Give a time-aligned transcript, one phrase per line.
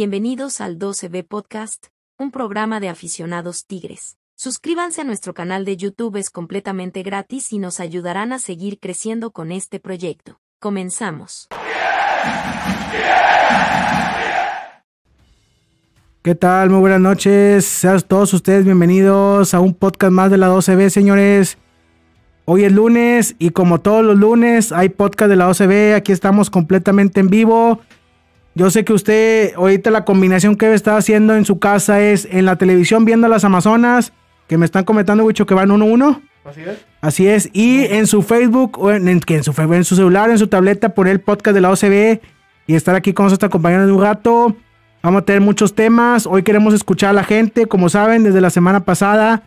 [0.00, 1.88] Bienvenidos al 12B Podcast,
[2.18, 4.16] un programa de aficionados tigres.
[4.34, 9.30] Suscríbanse a nuestro canal de YouTube, es completamente gratis y nos ayudarán a seguir creciendo
[9.30, 10.40] con este proyecto.
[10.58, 11.48] Comenzamos.
[16.22, 16.70] ¿Qué tal?
[16.70, 17.66] Muy buenas noches.
[17.66, 21.58] Sean todos ustedes bienvenidos a un podcast más de la 12B, señores.
[22.46, 25.94] Hoy es lunes y como todos los lunes hay podcast de la 12B.
[25.94, 27.82] Aquí estamos completamente en vivo.
[28.54, 32.44] Yo sé que usted, ahorita la combinación que está haciendo en su casa es en
[32.44, 34.12] la televisión viendo las Amazonas,
[34.48, 36.20] que me están comentando, Wicho, que van 1-1.
[36.44, 36.86] Así es.
[37.00, 37.50] Así es.
[37.52, 40.94] Y en su Facebook, o en, en, en su, en su celular, en su tableta,
[40.94, 42.20] poner el podcast de la OCB
[42.66, 44.56] y estar aquí con nosotros acompañando un rato.
[45.02, 46.26] Vamos a tener muchos temas.
[46.26, 47.66] Hoy queremos escuchar a la gente.
[47.66, 49.44] Como saben, desde la semana pasada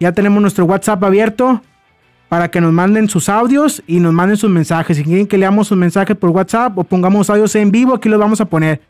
[0.00, 1.62] ya tenemos nuestro WhatsApp abierto
[2.28, 4.96] para que nos manden sus audios y nos manden sus mensajes.
[4.96, 8.18] Si quieren que leamos sus mensajes por WhatsApp o pongamos audios en vivo, aquí los
[8.18, 8.80] vamos a poner.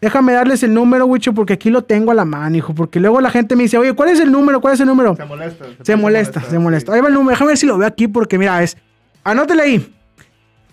[0.00, 2.74] Déjame darles el número, Wicho, porque aquí lo tengo a la mano, hijo.
[2.74, 4.60] Porque luego la gente me dice, oye, ¿cuál es el número?
[4.60, 5.16] ¿Cuál es el número?
[5.16, 5.64] Se molesta.
[5.82, 6.92] Se molesta, se molesta.
[6.92, 7.30] Ahí va el número.
[7.30, 8.76] Déjame ver si lo veo aquí, porque mira, es.
[9.22, 9.94] Anótele ahí.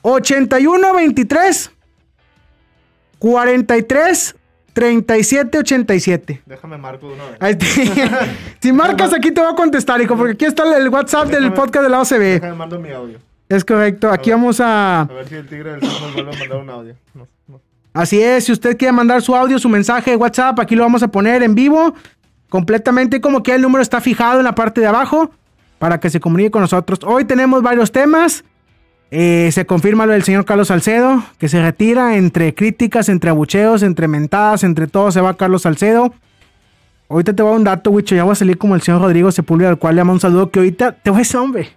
[0.02, 1.72] 8123
[3.20, 4.36] 43
[4.74, 6.42] 37 87.
[6.46, 7.38] Déjame marco de una vez.
[7.40, 8.26] Ahí está.
[8.62, 11.56] si marcas aquí te voy a contestar, hijo, porque aquí está el WhatsApp del Déjame-
[11.56, 12.20] podcast de la OCB.
[12.20, 13.20] Déjame mando mi audio.
[13.50, 14.10] Es correcto.
[14.10, 15.02] Aquí vamos a.
[15.02, 16.96] A ver si el tigre del nos vuelve a mandar un audio.
[17.14, 17.60] No, no.
[17.94, 21.04] Así es, si usted quiere mandar su audio, su mensaje de WhatsApp, aquí lo vamos
[21.04, 21.94] a poner en vivo,
[22.48, 25.32] completamente como que el número está fijado en la parte de abajo
[25.78, 27.00] para que se comunique con nosotros.
[27.04, 28.46] Hoy tenemos varios temas.
[29.12, 33.84] Eh, se confirma lo del señor Carlos Salcedo, que se retira entre críticas, entre abucheos,
[33.84, 36.14] entre mentadas, entre todo se va Carlos Salcedo.
[37.10, 39.02] Ahorita te voy a dar un dato, Wicho, ya voy a salir como el señor
[39.02, 41.70] Rodrigo Sepúlveda, al cual le damos un saludo, que ahorita te voy a decir, hombre.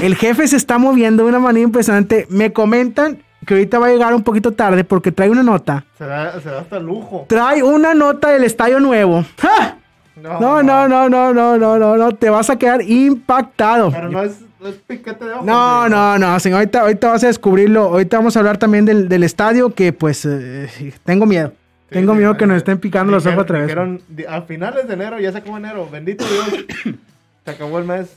[0.00, 2.26] El jefe se está moviendo de una manera impresionante.
[2.30, 5.84] Me comentan que ahorita va a llegar un poquito tarde porque trae una nota.
[5.98, 7.26] Se da, se da hasta lujo.
[7.28, 9.24] Trae una nota del estadio nuevo.
[9.38, 9.76] ¡Ja!
[10.16, 12.12] No, no, no, no, no, no, no, no.
[12.12, 13.90] Te vas a quedar impactado.
[13.90, 15.44] Pero no es, no es piquete de ojo.
[15.44, 16.58] No, no, no, señor.
[16.60, 17.82] Ahorita, ahorita vas a descubrirlo.
[17.84, 20.68] Ahorita vamos a hablar también del, del estadio que pues eh,
[21.04, 21.52] tengo miedo.
[21.90, 23.66] Sí, tengo miedo que nos estén picando los ojos otra vez.
[23.68, 25.88] dijeron, di- a finales de enero, ya se acabó enero.
[25.90, 26.64] Bendito Dios.
[27.44, 28.08] se acabó el mes.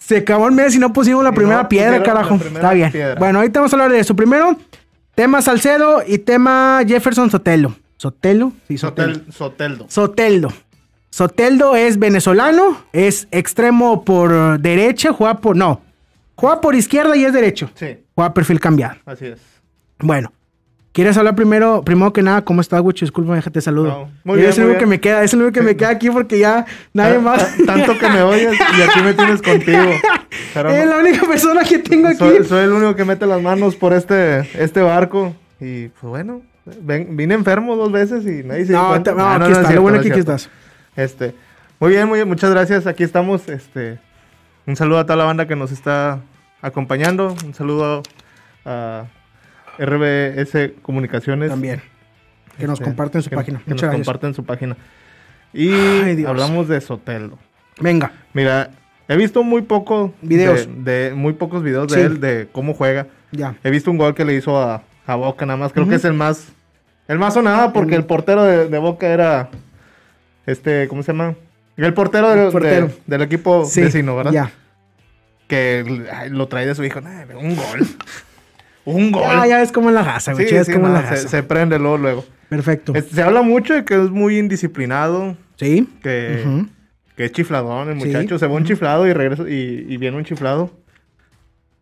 [0.00, 2.36] Se acabó el mes y no pusimos la Y primera no piedra, carajo.
[2.38, 2.90] primera Está bien.
[2.90, 3.14] piedra.
[3.16, 4.16] Bueno, ahorita vamos a hablar de eso.
[4.16, 4.58] Primero,
[5.14, 7.76] tema Salcedo y tema Jefferson Sotelo.
[7.96, 8.52] ¿Sotelo?
[8.66, 9.14] Sí, Sotelo.
[9.14, 9.86] Sotel, Soteldo.
[9.88, 10.52] Soteldo.
[11.20, 15.56] Soteldo es venezolano, es extremo por derecha, juega por.
[15.56, 15.80] No,
[16.34, 17.70] juega por izquierda y es derecho.
[17.74, 18.96] Sí, Juega perfil cambiado.
[19.06, 19.40] así es.
[19.98, 20.30] Bueno,
[20.92, 21.80] ¿quieres hablar primero?
[21.86, 23.06] Primero que nada, ¿cómo estás, Gucho?
[23.06, 23.88] Disculpa, déjate saludo.
[23.88, 25.88] No, muy bien, Es el único que me queda, es el único que me queda
[25.88, 27.38] aquí porque ya nadie más.
[27.56, 29.84] ta- Tanto que me oyes y aquí me tienes contigo.
[30.52, 32.18] Pero es no- la única persona que tengo aquí.
[32.18, 35.34] soy, soy el único que mete las manos por este, este barco.
[35.60, 36.42] Y pues bueno,
[36.82, 39.72] ven- vine enfermo dos veces y nadie se No, no, Ah, aquí no, es está.
[39.72, 40.50] Lo bueno no es que aquí estás.
[40.96, 41.34] Este,
[41.78, 42.86] muy bien, muy bien, muchas gracias.
[42.86, 43.48] Aquí estamos.
[43.48, 43.98] Este,
[44.66, 46.20] un saludo a toda la banda que nos está
[46.62, 47.34] acompañando.
[47.44, 48.02] Un saludo
[48.64, 49.04] a
[49.78, 51.50] RBS Comunicaciones.
[51.50, 51.82] También.
[52.58, 53.58] Que nos Este, comparten su que- página.
[53.58, 54.06] que Muchas nos gracias.
[54.06, 54.76] comparten su página.
[55.52, 57.38] Y Ay, hablamos de Soteldo.
[57.80, 58.12] Venga.
[58.32, 58.70] Mira,
[59.08, 60.66] he visto muy poco Videos.
[60.82, 61.98] de, de- muy pocos videos Sí.
[61.98, 63.06] de él de cómo juega.
[63.32, 63.54] Ya.
[63.62, 65.72] He visto un gol que le hizo a, a Boca nada más.
[65.72, 66.52] Creo que es el más
[67.08, 69.50] el más sonado porque el portero de, de Boca era
[70.46, 71.34] este, ¿cómo se llama?
[71.76, 72.86] El portero, de- El portero.
[72.88, 73.82] de- del equipo Sí.
[73.82, 74.32] vecino, ¿verdad?
[74.32, 74.50] Ya.
[75.48, 77.00] Que ay, lo trae de su hijo.
[77.00, 77.86] Nah, un gol.
[78.84, 79.22] un gol.
[79.26, 80.46] Ah, ya ves cómo es la raza, güey.
[80.48, 81.28] Sí, ya sí, la se, raza.
[81.28, 82.24] se prende luego, luego.
[82.48, 82.92] Perfecto.
[82.94, 85.88] Este, se habla mucho de que es muy indisciplinado, Sí.
[86.02, 86.64] que,
[87.16, 88.38] que es chifladón el muchacho.
[88.38, 90.70] Se va un chiflado y regresa y, y viene un chiflado.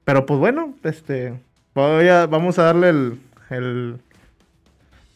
[0.04, 1.34] Pero pues bueno, este
[1.74, 3.18] voy a, vamos a darle el,
[3.50, 3.96] el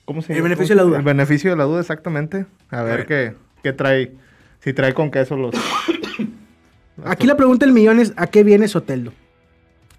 [0.05, 0.49] ¿cómo se El llama?
[0.51, 0.99] beneficio de la duda.
[0.99, 2.47] El beneficio de la duda, exactamente.
[2.71, 3.07] A ver, ver.
[3.07, 4.13] qué, qué trae.
[4.61, 5.55] Si trae con queso los.
[7.05, 9.13] Aquí la pregunta del millón es: ¿a qué viene Soteldo?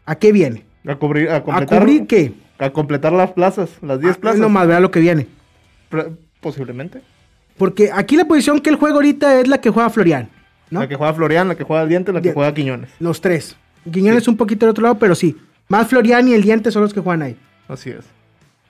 [0.06, 0.66] ¿A qué viene?
[0.88, 1.80] A cubrir, a ¿A completar.
[1.80, 2.34] cubrir qué?
[2.58, 4.40] A completar las plazas, las 10 Ah, plazas.
[4.40, 5.28] Nomás vea lo que viene.
[6.42, 7.02] Posiblemente.
[7.58, 10.30] Porque aquí la posición que él juega ahorita es la que juega Florian.
[10.70, 10.82] ¿no?
[10.82, 12.90] La que juega Florian, la que juega el diente, la que juega Quiñones.
[13.00, 13.56] Los tres.
[13.92, 15.38] Quiñones un poquito del otro lado, pero sí.
[15.68, 17.38] Más Florian y el diente son los que juegan ahí.
[17.68, 18.06] Así es.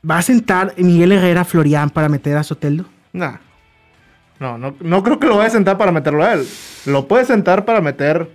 [0.09, 2.85] ¿Va a sentar Miguel Herrera a Florian para meter a Soteldo?
[3.13, 3.37] Nah.
[4.39, 6.47] No, no, no creo que lo vaya a sentar para meterlo a él.
[6.85, 8.29] Lo puede sentar para meter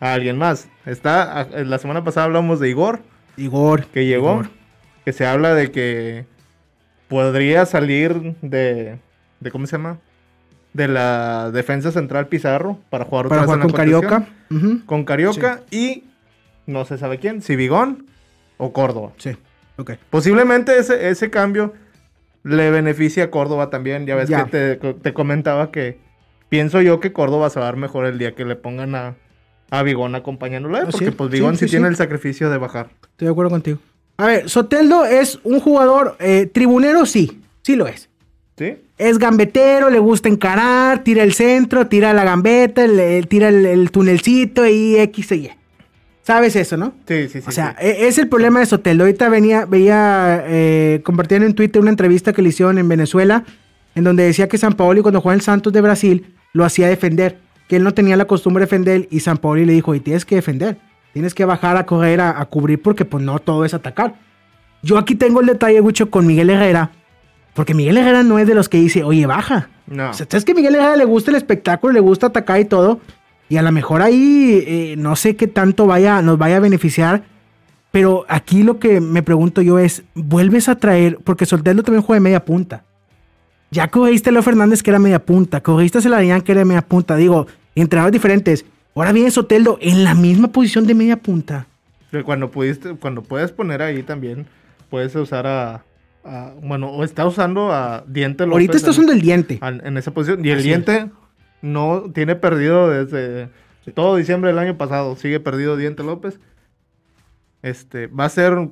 [0.00, 0.68] a alguien más.
[0.86, 3.00] Está, a- la semana pasada hablamos de Igor,
[3.36, 3.86] Igor.
[3.86, 4.50] que llegó, Igor.
[5.04, 6.26] que se habla de que
[7.08, 8.98] podría salir de,
[9.40, 9.98] de ¿cómo se llama?
[10.72, 14.26] De la defensa central Pizarro para jugar otra Para vez jugar con Carioca.
[14.86, 16.04] Con Carioca y
[16.66, 18.06] no se sabe quién, si Bigón
[18.58, 19.12] o Córdoba.
[19.16, 19.36] Sí.
[19.76, 19.92] Ok.
[20.10, 21.72] Posiblemente ese, ese cambio
[22.48, 24.06] le beneficia a Córdoba también.
[24.06, 24.44] Ya ves Ya.
[24.46, 25.98] que te, te comentaba que
[26.48, 29.14] pienso yo que Córdoba se va a dar mejor el día que le pongan a,
[29.70, 30.76] a Vigón acompañándolo.
[30.78, 30.80] ¿eh?
[30.84, 32.88] Ah, Porque sí, pues Vigón sí, sí, tiene el sacrificio de bajar.
[33.02, 33.78] Estoy de acuerdo contigo.
[34.16, 38.08] A ver, Soteldo es un jugador eh, tribunero, sí, sí lo es.
[38.56, 38.76] ¿Sí?
[38.98, 43.92] Es gambetero, le gusta encarar, tira el centro, tira la gambeta, el- tira el, el
[43.92, 45.50] tunelcito y X y Y.
[46.28, 46.92] ¿Sabes eso, no?
[47.06, 47.44] Sí, sí, sí.
[47.48, 47.86] o sea, sí.
[47.86, 49.04] e- es el problema de Soteldo.
[49.04, 53.44] Ahorita venía, veía, eh, compartían en Twitter una entrevista que le hicieron en Venezuela,
[53.94, 57.38] en donde decía que San Paoli cuando jugaba en Santos de Brasil lo hacía defender,
[57.66, 60.26] que él no tenía la costumbre de defender y San Paoli le dijo, y tienes
[60.26, 60.76] que defender,
[61.14, 64.16] tienes que bajar a correr, a, a cubrir, porque pues no todo es atacar.
[64.82, 66.90] Yo aquí tengo el detalle, mucho con Miguel Herrera,
[67.54, 69.70] porque Miguel Herrera no es de los que dice, oye, baja.
[69.86, 70.10] No.
[70.10, 72.66] O sea, es que a Miguel Herrera le gusta el espectáculo, le gusta atacar y
[72.66, 73.00] todo.
[73.48, 77.22] Y a lo mejor ahí eh, no sé qué tanto vaya, nos vaya a beneficiar.
[77.90, 81.18] Pero aquí lo que me pregunto yo es, ¿vuelves a traer?
[81.24, 82.84] Porque Soltero también juega de media punta.
[83.70, 86.82] Ya corriste a Leo Fernández que era media punta, corriste a Celarayán que era media
[86.82, 87.16] punta.
[87.16, 88.64] Digo, entrenadores diferentes.
[88.94, 91.66] Ahora viene Soteldo en la misma posición de media punta.
[92.24, 94.46] Cuando pudiste, cuando puedes poner ahí también,
[94.90, 95.84] puedes usar a,
[96.24, 98.54] a- bueno, o está usando a Diente López.
[98.54, 99.60] Ahorita está usando el diente.
[99.62, 100.44] en esa posición.
[100.44, 100.74] Y el Así es.
[101.62, 103.48] No tiene perdido desde
[103.94, 105.16] todo diciembre del año pasado.
[105.16, 106.38] Sigue perdido Diente López.
[107.62, 108.68] Este, va a ser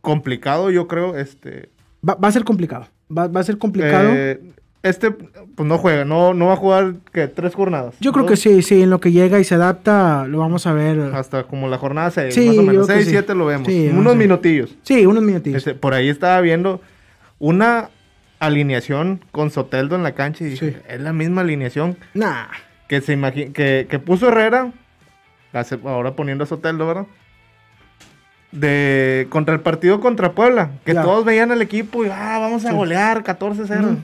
[0.00, 1.16] complicado, yo creo.
[1.16, 1.70] Este,
[2.06, 2.86] Va, va a ser complicado.
[3.16, 4.10] Va, va a ser complicado.
[4.12, 4.40] eh,
[4.82, 7.94] este, pues no juega, no, no va a jugar que tres jornadas.
[8.00, 10.74] yo creo que sí, sí, en lo que llega y se adapta, lo vamos a
[10.74, 11.00] ver.
[11.14, 12.86] Hasta como la jornada 6, Sí, más o menos.
[12.86, 13.10] creo que 6, sí.
[13.12, 13.66] 7 lo vemos.
[13.66, 14.76] Sí, Unos minutillos.
[14.82, 15.56] Sí, unos minutillos.
[15.58, 16.82] Este, por ahí estaba viendo
[17.38, 17.88] una
[18.40, 20.76] alineación con Soteldo en la cancha y dije, Sí.
[20.88, 22.46] es la misma alineación Nah.
[22.88, 24.72] que se imagi- que, que puso Herrera,
[25.52, 27.06] hace- ahora poniendo a Soteldo, ¿verdad?
[28.52, 32.70] De contra el partido contra Puebla, que todos veían al equipo y ah, vamos a
[32.70, 32.74] Sí.
[32.74, 33.82] golear 14-0.
[33.92, 33.96] Mm.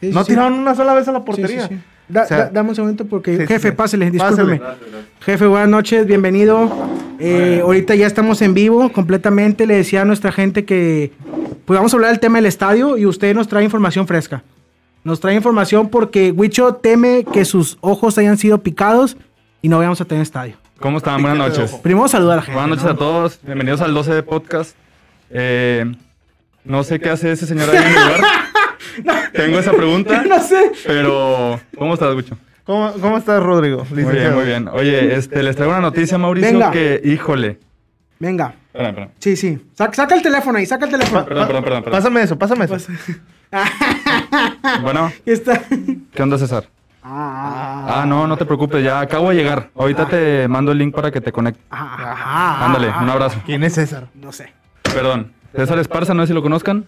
[0.00, 1.68] Sí, no tiraron una sola vez a la portería.
[1.68, 1.80] sí, sí.
[2.08, 3.36] Da- O sea, da- dame un segundo porque...
[3.38, 3.74] sí, jefe, sí.
[3.74, 4.52] pásele, Pásele.
[4.52, 4.60] discúlpeme.
[5.20, 6.70] Jefe, buenas noches, bienvenido.
[7.18, 9.66] Eh, ahorita ya estamos en vivo completamente.
[9.66, 11.12] Le decía a nuestra gente que
[11.64, 14.42] pues vamos a hablar del tema del estadio y usted nos trae información fresca.
[15.02, 19.16] Nos trae información porque Huicho teme que sus ojos hayan sido picados
[19.62, 20.56] y no vayamos a tener estadio.
[20.80, 21.22] ¿Cómo están?
[21.22, 21.72] Buenas noches.
[21.82, 22.60] Primero saludar a la gente.
[22.60, 22.90] Buenas noches ¿no?
[22.90, 23.38] a todos.
[23.42, 24.76] Bienvenidos al 12 de podcast.
[25.30, 25.84] Eh,
[26.64, 28.20] no sé qué hace ese señor ahí en mi lugar.
[29.32, 30.72] Tengo esa pregunta, No sé.
[30.86, 32.36] pero ¿cómo estás, Gucho?
[32.64, 33.86] ¿Cómo, cómo estás, Rodrigo?
[33.90, 34.68] Muy bien, muy bien.
[34.68, 36.70] Oye, este, les traigo una noticia, Mauricio, Venga.
[36.70, 37.58] que, híjole.
[38.18, 38.54] Venga.
[38.72, 39.08] Espera, espera.
[39.18, 39.66] Sí, sí.
[39.74, 41.24] Saca, saca el teléfono ahí, saca el teléfono.
[41.24, 41.82] Perdón, perdón, perdón.
[41.84, 41.98] perdón.
[41.98, 42.76] Pásame eso, pásame eso.
[44.82, 45.60] Bueno, Ahí está.
[46.12, 46.64] ¿qué onda, César?
[47.02, 49.70] Ah, Ah, no, no te preocupes, ya acabo de llegar.
[49.76, 51.62] Ahorita te mando el link para que te conectes.
[51.70, 53.40] ah, ah, ah, Ándale, ah, un abrazo.
[53.44, 54.08] ¿Quién es César?
[54.14, 54.52] No sé.
[54.82, 55.32] Perdón.
[55.54, 56.86] César Esparza, no sé si lo conozcan.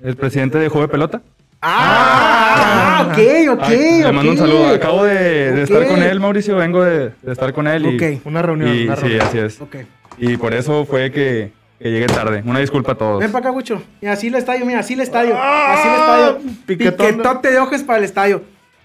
[0.00, 1.20] El presidente de de Pelota.
[1.62, 3.18] Ah, ok,
[3.58, 3.62] ok.
[3.64, 4.68] Ay, le mando un saludo.
[4.74, 6.54] Acabo de, de estar con él, Mauricio.
[6.56, 7.86] Vengo de, de estar con él.
[7.86, 8.20] Y, Ok.
[8.26, 9.26] Una reunión, y- una sí, reunión.
[9.26, 9.60] así es.
[9.60, 9.76] Ok.
[10.18, 12.42] Y por eso fue que, que llegué tarde.
[12.44, 13.20] Una disculpa a todos.
[13.20, 13.82] Ven para acá, Gucho.
[14.00, 15.36] Mira, así el estadio, mira, así el estadio.
[15.38, 16.38] Así el estadio.
[16.66, 17.06] piquetón.
[17.08, 18.42] Piquetote de ojos para el estadio.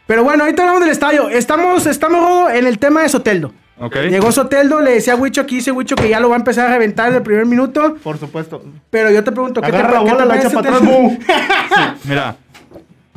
[0.08, 1.30] Pero bueno, ahorita hablamos del estadio.
[1.30, 3.54] Estamos, estamos en el tema de Soteldo.
[3.80, 3.96] ¿Ok?
[4.10, 6.68] Llegó Soteldo, le decía a Huicho aquí, dice Huicho que ya lo va a empezar
[6.68, 7.96] a reventar en el primer minuto.
[8.04, 8.64] Por supuesto.
[8.90, 10.86] Pero yo te pregunto, ¿qué te Agarra la qué te bola, la echa para atrás,
[10.86, 11.18] ¡bu!
[12.04, 12.36] Mira,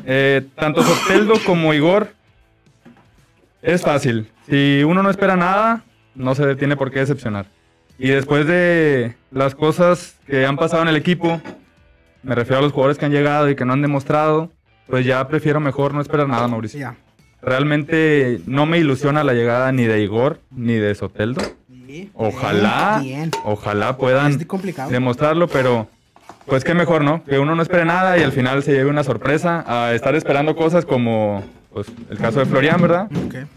[0.07, 2.09] eh, tanto Soteldo como Igor
[3.61, 4.31] es fácil.
[4.49, 5.83] Si uno no espera nada,
[6.15, 7.47] no se tiene por qué decepcionar.
[7.99, 11.41] Y después de las cosas que han pasado en el equipo,
[12.23, 14.51] me refiero a los jugadores que han llegado y que no han demostrado,
[14.89, 16.81] pues ya prefiero mejor no esperar nada, Mauricio.
[16.81, 16.97] Ya.
[17.41, 21.43] Realmente no me ilusiona la llegada ni de Igor ni de Soteldo.
[22.15, 23.31] Ojalá, Bien.
[23.45, 24.91] ojalá puedan Es complicado.
[24.91, 25.87] demostrarlo, pero
[26.47, 27.23] pues qué mejor, ¿no?
[27.25, 30.57] Que uno no espere nada y al final se lleve una sorpresa a estar esperando
[30.57, 33.09] cosas como pues, el caso de Florian, ¿verdad?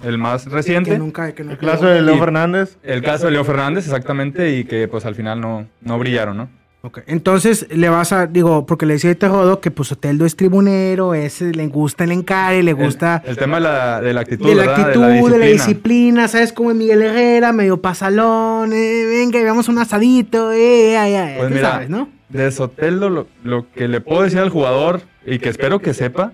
[0.03, 0.97] El más Que reciente.
[0.99, 1.59] nunca, que nunca.
[1.61, 2.77] El caso de Leo Y- Fernández.
[2.83, 6.49] El caso de Leo Fernández, exactamente, y que pues al final no, no brillaron, ¿no?
[6.83, 10.35] Ok, Entonces le vas a, digo, porque le decía a Rodo que pues Soteldo es
[10.35, 14.21] tribunero, es, le gusta el encare, le gusta El, el tema de la, de la
[14.21, 14.79] actitud, de la ¿verdad?
[14.81, 15.51] actitud, de la disciplina.
[15.51, 16.53] disciplina, ¿sabes?
[16.53, 21.35] Como es Miguel Herrera, medio pasalón, eh, venga, y vamos un asadito, eh, ay, ay,
[21.37, 22.09] Pues tú mira, sabes, ¿no?
[22.29, 26.33] de Soteldo lo, lo que le puedo decir al jugador y que espero que sepa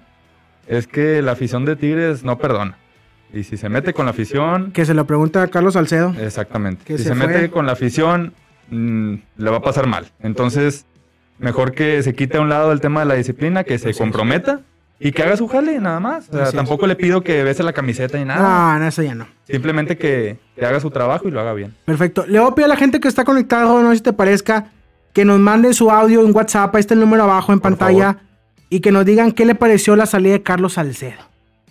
[0.67, 2.77] es que la afición de Tigres no perdona.
[3.33, 6.13] Y si se mete con la afición, Que se lo pregunta a Carlos Salcedo.
[6.19, 6.83] exactamente.
[6.85, 8.33] Que si se mete con la afición,
[8.69, 10.05] mm, le va a pasar mal.
[10.21, 10.85] Entonces,
[11.39, 14.61] mejor que se quite a un lado el tema de la disciplina, que se comprometa
[14.99, 16.29] y que haga su jale, nada más.
[16.29, 18.73] O sea, tampoco le pido que bese la camiseta ni nada.
[18.75, 19.25] No, no, eso ya no.
[19.45, 21.73] Simplemente que, que haga su trabajo y lo haga bien.
[21.85, 22.25] Perfecto.
[22.27, 24.67] Le voy a pedir a la gente que está conectada, no sé si te parezca,
[25.11, 26.73] que nos mande su audio en WhatsApp.
[26.75, 28.19] Ahí está el número abajo en Por pantalla.
[28.69, 31.21] Y que nos digan qué le pareció la salida de Carlos Salcedo.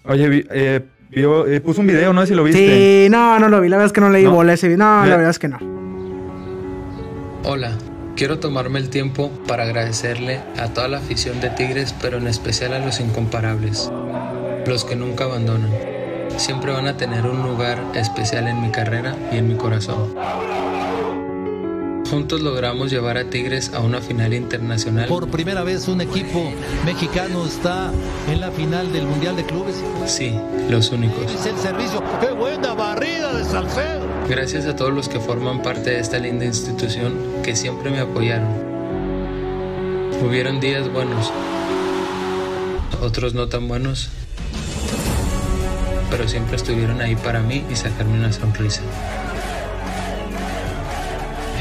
[0.05, 0.81] Oye, vi- eh,
[1.11, 3.05] vio- eh, puso un video, no sé si lo viste.
[3.05, 3.69] Sí, no, no lo vi.
[3.69, 4.33] La verdad es que no leí ¿No?
[4.33, 4.79] bola ese video.
[4.79, 5.59] No, Ve- la verdad es que no.
[7.45, 7.73] Hola,
[8.17, 12.73] quiero tomarme el tiempo para agradecerle a toda la afición de Tigres, pero en especial
[12.73, 13.91] a los incomparables,
[14.67, 15.71] los que nunca abandonan.
[16.37, 20.15] Siempre van a tener un lugar especial en mi carrera y en mi corazón.
[22.13, 26.53] Juntos logramos llevar a Tigres a una final internacional Por primera vez un equipo
[26.85, 27.91] mexicano está
[28.31, 29.83] en la final del Mundial de Clubes.
[30.05, 30.39] Sí,
[30.69, 31.33] los únicos.
[31.33, 32.05] Es el servicio.
[32.21, 34.07] ¡Qué buena barrida de Salcedo!
[34.29, 38.51] Gracias a todos los que forman parte de esta linda institución que siempre me apoyaron.
[40.23, 41.33] Hubieron días buenos,
[43.01, 44.11] otros no tan buenos,
[46.11, 48.83] pero siempre estuvieron ahí para mí y sacarme una sonrisa.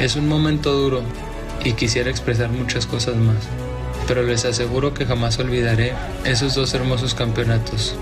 [0.01, 1.03] Es un momento duro
[1.63, 3.38] y quisiera expresar muchas cosas más,
[4.08, 5.93] pero les aseguro que jamás olvidaré
[6.25, 7.93] esos dos hermosos campeonatos.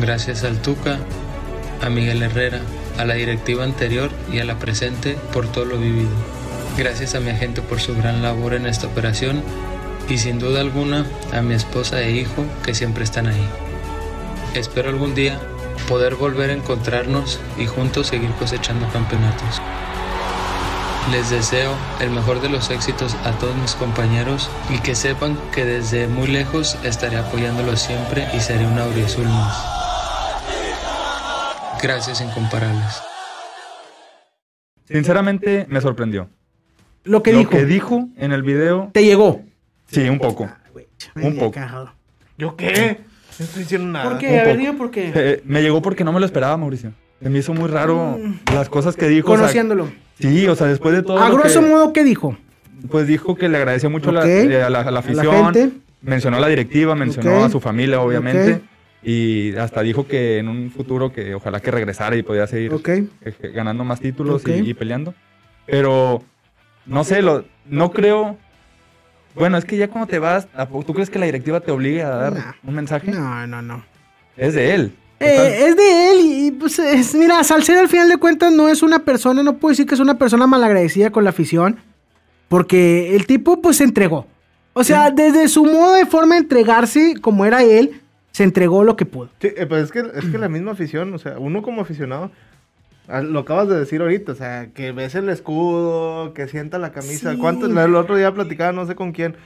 [0.00, 0.98] Gracias al Tuca,
[1.80, 2.60] a Miguel Herrera,
[2.98, 6.10] a la directiva anterior y a la presente por todo lo vivido.
[6.76, 9.44] Gracias a mi agente por su gran labor en esta operación
[10.08, 13.48] y sin duda alguna a mi esposa e hijo que siempre están ahí.
[14.56, 15.38] Espero algún día
[15.88, 19.62] poder volver a encontrarnos y juntos seguir cosechando campeonatos.
[21.12, 25.64] Les deseo el mejor de los éxitos a todos mis compañeros y que sepan que
[25.64, 29.64] desde muy lejos estaré apoyándolos siempre y seré un auriazul más.
[31.82, 33.02] Gracias incomparables.
[34.84, 36.28] Sinceramente, me sorprendió.
[37.04, 37.50] Lo que lo dijo.
[37.50, 39.42] que dijo en el video, Te llegó.
[39.90, 40.48] sí, un poco.
[41.16, 41.60] Un poco.
[42.38, 43.00] ¿Yo qué?
[43.38, 44.10] No estoy diciendo nada.
[44.10, 44.28] ¿Por qué?
[44.28, 44.58] un A ver, poco.
[44.58, 45.12] dime por qué.
[45.14, 46.92] Eh, me llegó porque no me lo esperaba, Mauricio.
[47.22, 48.18] Se me hizo muy raro
[48.52, 49.28] las cosas que dijo.
[49.28, 49.90] o sea, Conociéndolo.
[50.20, 51.18] Sí, o sea, después de todo.
[51.18, 52.36] A grosso que- modo, ¿qué dijo?
[52.90, 55.52] Pues dijo que le agradeció mucho la- eh, a, la, a la A la afición.
[55.54, 55.70] gente.
[56.02, 58.60] mencionó a la directiva, mencionó a su familia, obviamente.
[59.02, 62.88] Y hasta dijo que en un futuro que ojalá que regresara y podía seguir Ok.
[62.88, 63.06] eh,
[63.54, 65.14] ganando más títulos y- peleando.
[65.66, 66.22] Pero
[66.86, 68.36] no sé, lo, no creo.
[69.34, 71.70] Bueno, es que ya cuando te vas, ¿a poco ¿tú crees que la directiva te
[71.70, 72.52] obligue a dar Nah.
[72.64, 73.10] un mensaje?
[73.12, 73.84] No, no, no.
[74.36, 74.92] Es de él.
[75.20, 78.68] Eh, es de él y, y, pues es- mira, Salcedo al final de cuentas no
[78.68, 81.78] es una persona, no puedo decir que es una persona malagradecida con la afición,
[82.48, 84.26] porque el tipo pues se entregó.
[84.72, 88.00] O sea, desde su modo de forma de entregarse, como era él,
[88.32, 89.28] se entregó lo que pudo.
[89.40, 92.30] Sí, eh, pues es que, es que la misma afición, o sea, uno como aficionado,
[93.08, 96.92] ah, lo acabas de decir ahorita, o sea, que ves el escudo, que sienta la
[96.92, 97.32] camisa.
[97.32, 97.38] Sí.
[97.38, 99.36] ¿Cuántos, el otro día platicaba, no sé con quién,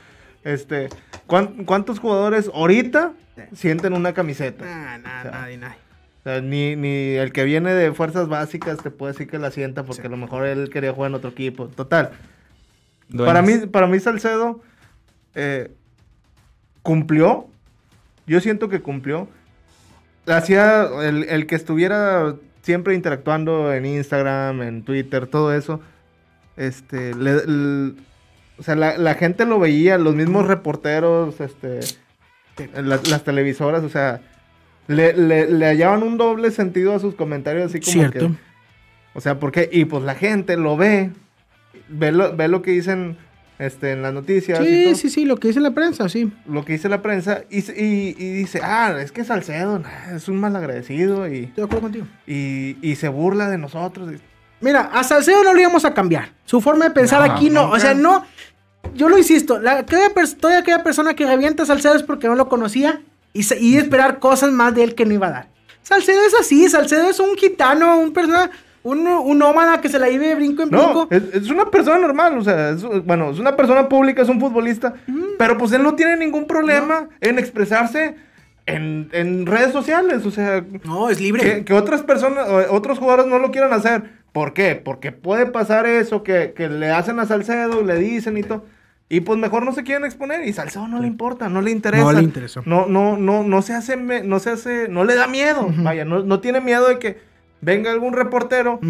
[0.44, 0.88] este,
[1.26, 3.12] ¿cuán- ¿cuántos jugadores ahorita
[3.54, 4.64] sienten una camiseta?
[4.64, 5.76] Nah, nah, O sea, nadie, nadie.
[6.20, 9.50] O sea, ni, ni el que viene de fuerzas básicas te puede decir que la
[9.50, 11.68] sienta porque a lo mejor él quería jugar en otro equipo.
[11.68, 12.12] Total.
[13.16, 14.62] Para mí, para mí Salcedo
[15.34, 15.70] eh,
[16.82, 17.46] cumplió.
[18.26, 19.28] Yo siento que cumplió.
[20.26, 25.82] Hacía el, el que estuviera siempre interactuando en Instagram, en Twitter, todo eso.
[26.56, 27.92] Este, le-
[28.56, 31.80] o sea, la, la gente lo veía, los mismos reporteros, este,
[32.74, 34.20] la- las televisoras, o sea,
[34.86, 38.18] le, le, le hallaban un doble sentido a sus comentarios, así como Cierto.
[38.28, 38.34] que,
[39.14, 41.10] o sea, porque, y pues la gente lo ve,
[41.88, 43.16] ve lo, ve lo que dicen
[43.58, 46.32] este, en las noticias, y Sí, todo, sí, sí, lo que dice la prensa, sí.
[46.46, 49.80] lo que dice la prensa, y, y, y dice, ah, es que Salcedo
[50.14, 52.06] es un malagradecido y, Estoy de acuerdo contigo.
[52.26, 54.10] y, y se burla de nosotros.
[54.60, 56.30] Mira, a Salcedo no lo íbamos a cambiar.
[56.44, 57.62] Su forma de pensar No, aquí no.
[57.64, 57.76] nunca.
[57.76, 58.24] O sea, no.
[58.94, 59.58] Yo lo insisto.
[59.58, 63.00] La, aquella toda aquella persona que revienta a Salcedo es porque no lo conocía
[63.32, 65.48] y, y esperar cosas más de él que no iba a dar.
[65.82, 66.68] Salcedo es así.
[66.68, 68.50] Salcedo es un gitano, un persona,
[68.82, 71.08] un, un nómada que se la vive de brinco en brinco.
[71.10, 74.28] No, es, es una persona normal, o sea, es, bueno, es una persona pública, es
[74.28, 74.94] un futbolista,
[75.38, 78.14] pero pues él no tiene ningún problema en expresarse
[78.66, 81.42] en, en redes sociales, o sea, No, es libre.
[81.42, 84.24] que, que otras personas, otros jugadores no lo quieran hacer.
[84.32, 84.74] ¿Por qué?
[84.74, 88.64] Porque puede pasar eso que, que le hacen a Salcedo, le dicen y todo.
[89.08, 92.04] Y pues mejor no se quieren exponer y Salcedo no le importa, no le interesa.
[92.04, 92.62] No le interesó.
[92.64, 95.68] No, no, no, no se hace, me- no se hace, no le da miedo.
[95.78, 97.18] Vaya, no, no tiene miedo de que
[97.60, 98.80] venga algún reportero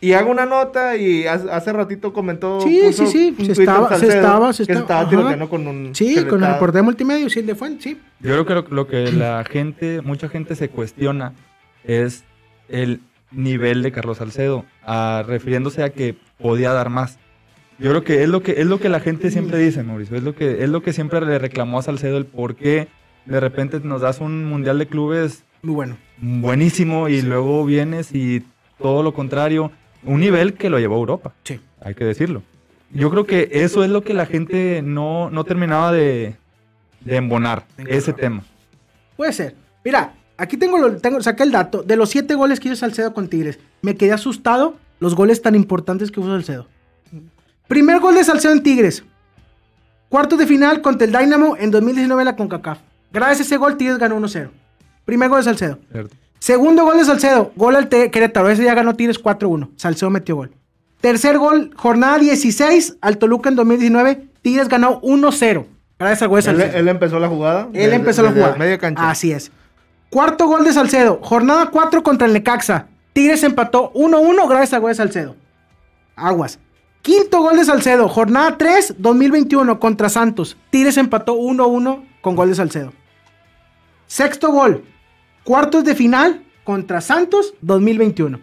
[0.00, 2.60] y haga una nota y hace, hace ratito comentó.
[2.62, 5.94] Sí, puso sí, sí, un se estaba- se estaba- se que estaba- tiroteando con un.
[5.94, 8.00] Sí, que con el estaba- reporte de multimedia, sí, de fuente, sí.
[8.20, 11.34] Yo creo que lo, lo que la gente, mucha gente se cuestiona
[11.84, 12.24] es
[12.68, 17.18] el nivel de Carlos Salcedo, ah, refiriéndose a que podía dar más.
[17.82, 20.22] Yo creo que es lo que es lo que la gente siempre dice, Mauricio, es
[20.22, 22.88] lo que es lo que siempre le reclamó a Salcedo el por qué
[23.26, 25.96] de repente nos das un mundial de clubes Muy bueno.
[26.18, 28.44] buenísimo y luego vienes y
[28.78, 29.70] todo lo contrario,
[30.04, 31.60] un nivel que lo llevó a Europa, Sí.
[31.80, 32.42] hay que decirlo.
[32.90, 36.34] Yo creo que eso es lo que la gente no, no terminaba de,
[37.00, 38.16] de embonar Venga, ese no.
[38.16, 38.42] tema.
[39.16, 39.54] Puede ser.
[39.84, 41.82] Mira, aquí tengo, lo, tengo saqué el dato.
[41.82, 45.54] De los siete goles que hizo Salcedo con Tigres, me quedé asustado los goles tan
[45.54, 46.66] importantes que hizo Salcedo.
[47.68, 49.04] Primer gol de Salcedo en Tigres.
[50.08, 52.78] Cuartos de final contra el Dynamo en 2019 en la CONCACAF.
[53.12, 54.50] Gracias a ese gol, Tigres ganó 1-0.
[55.04, 55.78] Primer gol de Salcedo.
[55.90, 56.14] ¿cierto?
[56.38, 57.52] Segundo gol de Salcedo.
[57.56, 58.48] Gol al Te- Querétaro.
[58.50, 59.70] Ese ya ganó Tigres 4-1.
[59.76, 60.52] Salcedo metió gol.
[61.00, 64.28] Tercer gol, jornada 16 al Toluca en 2019.
[64.42, 65.66] Tigres ganó 1-0.
[65.98, 66.78] Gracias al gol de Salcedo.
[66.78, 67.62] él empezó la jugada.
[67.66, 68.56] Él desde- empezó la jugada.
[68.56, 69.08] Media cancha.
[69.10, 69.50] Así es.
[70.10, 71.20] Cuarto gol de Salcedo.
[71.22, 72.86] Jornada 4 contra el Necaxa.
[73.12, 75.36] Tigres empató 1-1 gracias al gol de Salcedo.
[76.16, 76.58] Aguas.
[77.02, 78.08] Quinto gol de Salcedo.
[78.08, 80.56] Jornada 3, 2021 contra Santos.
[80.70, 82.92] Tigres empató 1-1 con gol de Salcedo.
[84.06, 84.84] Sexto gol.
[85.42, 88.38] Cuartos de final contra Santos 2021.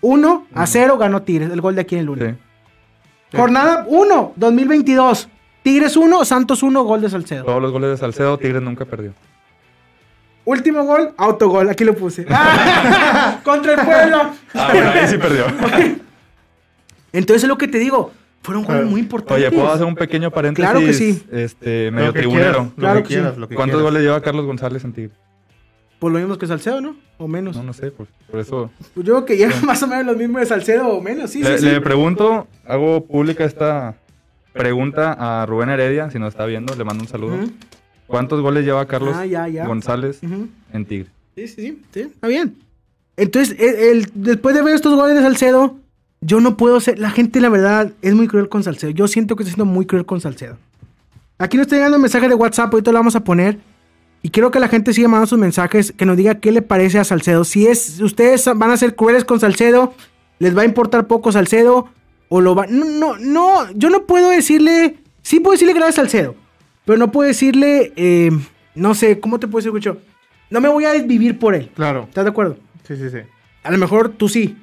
[0.00, 1.50] 1 a 0 ganó Tigres.
[1.50, 2.26] El gol de aquí en el 1.
[2.26, 3.36] Sí.
[3.36, 5.28] Jornada 1, 2022.
[5.62, 7.44] Tigres 1, Santos 1, gol de Salcedo.
[7.44, 9.12] Todos los goles de Salcedo, Tigres nunca perdió.
[10.44, 12.24] Último gol, autogol, aquí lo puse.
[13.44, 14.30] Contra el pueblo.
[14.54, 15.44] Ah, bueno, ahí sí perdió.
[17.12, 18.12] Entonces es lo que te digo,
[18.42, 18.90] fueron goles Claro.
[18.90, 19.46] muy importantes.
[19.46, 20.70] Oye, ¿puedo hacer un pequeño paréntesis?
[20.70, 21.22] Claro que sí.
[21.32, 22.72] Este, medio tribunero.
[22.76, 23.14] Claro que sí.
[23.14, 23.92] quieras, lo que ¿Cuántos quieras.
[23.92, 25.16] goles lleva Carlos González en Tigres?
[25.98, 26.96] Por lo mismo que Salcedo, ¿no?
[27.18, 27.54] O menos.
[27.56, 28.70] No, no sé, pues, por eso.
[28.94, 31.42] Pues yo creo que lleva más o menos los mismos de Salcedo o menos, sí,
[31.42, 31.70] le, sí, sí.
[31.70, 33.96] le pregunto, hago pública esta
[34.54, 35.12] pregunta
[35.42, 37.36] a Rubén Heredia, si nos está viendo, le mando un saludo.
[38.06, 39.66] ¿Cuántos goles lleva Carlos Ah, ya, ya.
[39.66, 40.20] González
[40.72, 41.10] en Tigres?
[41.36, 42.56] Sí, sí, sí, sí, está bien.
[43.16, 45.76] Entonces, el- el- después de ver estos goles de Salcedo,
[46.20, 46.98] yo no puedo ser.
[46.98, 48.90] La gente, la verdad, es muy cruel con Salcedo.
[48.90, 50.58] Yo siento que está siendo muy cruel con Salcedo.
[51.38, 53.58] Aquí nos está llegando un mensaje de WhatsApp, ahorita lo vamos a poner.
[54.22, 56.98] Y quiero que la gente siga mandando sus mensajes, que nos diga qué le parece
[56.98, 57.44] a Salcedo.
[57.44, 59.94] Si es, ustedes van a ser crueles con Salcedo,
[60.38, 61.88] les va a importar poco Salcedo,
[62.28, 62.66] o lo va.
[62.66, 64.98] No, no, no, yo no puedo decirle.
[65.22, 66.34] Sí puedo decirle gracias a Salcedo,
[66.84, 67.92] pero no puedo decirle.
[67.96, 68.30] eh,
[68.74, 69.98] no sé, ¿cómo te puedo decir, Gucho?
[70.50, 71.70] No me voy a desvivir por él.
[71.74, 72.04] Claro.
[72.08, 72.56] ¿Estás de acuerdo?
[72.86, 73.18] Sí, sí, sí.
[73.62, 74.56] A lo mejor tú sí.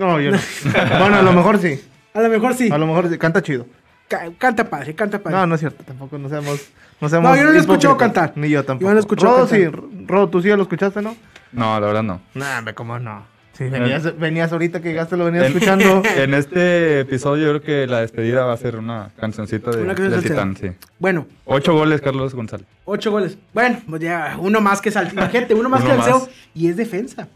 [0.00, 0.38] No, yo no.
[0.98, 1.80] bueno, a lo mejor sí.
[2.14, 2.70] A lo mejor sí.
[2.72, 3.18] A lo mejor sí.
[3.18, 3.66] Canta chido.
[4.08, 5.36] Ca- canta padre, canta padre.
[5.36, 5.84] No, no es cierto.
[5.84, 6.68] Tampoco no seamos.
[7.00, 8.32] No, seamos No, yo no lo he escuchado cantar.
[8.34, 8.84] Ni yo tampoco.
[8.84, 9.66] Yo no lo he escuchado Rodo, sí.
[10.06, 11.14] Rodo, tú sí lo escuchaste, ¿no?
[11.52, 12.20] No, la verdad no.
[12.34, 13.24] Nah, hombre, ¿cómo no?
[13.52, 16.02] Sí, venías, venías ahorita que llegaste, lo venías En- escuchando.
[16.16, 19.94] En este episodio yo creo que la despedida va a ser una cancioncita de, Una
[19.94, 20.70] Titán, sí.
[20.98, 22.66] Bueno, Ocho goles Carlos González.
[22.86, 23.36] ocho goles.
[23.52, 25.20] Bueno, pues ya, uno más que Salcedo.
[25.20, 26.28] Imagínate, uno más Uno que Salcedo.
[26.54, 27.28] Y es defensa.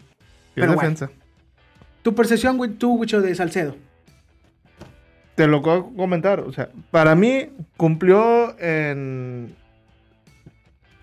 [0.57, 0.97] Y Pero es bueno.
[2.05, 3.75] Tu percepción, güey, tú, Gucho, de Salcedo.
[5.35, 6.39] Te lo puedo comentar.
[6.41, 9.57] O sea, para mí cumplió en.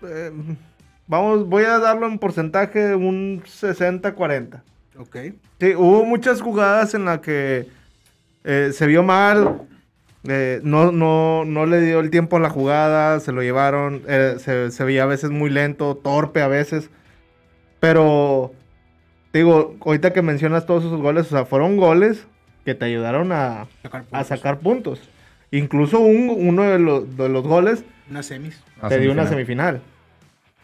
[0.08, 0.30] eh,
[1.06, 4.62] vamos, voy a darlo en porcentaje un 60-40.
[4.98, 5.16] Ok.
[5.60, 7.68] Sí, hubo muchas jugadas en las que
[8.44, 9.62] eh, se vio mal.
[10.28, 14.36] eh, no, no, no le dio el tiempo a la jugada, se lo llevaron, eh,
[14.38, 16.88] se, se veía a veces muy lento, torpe a veces.
[17.80, 18.52] Pero,
[19.32, 22.26] digo, ahorita que mencionas todos esos goles, o sea, fueron goles
[22.64, 23.66] que te ayudaron a,
[24.12, 25.00] a sacar puntos.
[25.50, 28.60] Incluso un- uno de los, de los goles Unas semis.
[28.88, 29.80] Te dio una semifinal.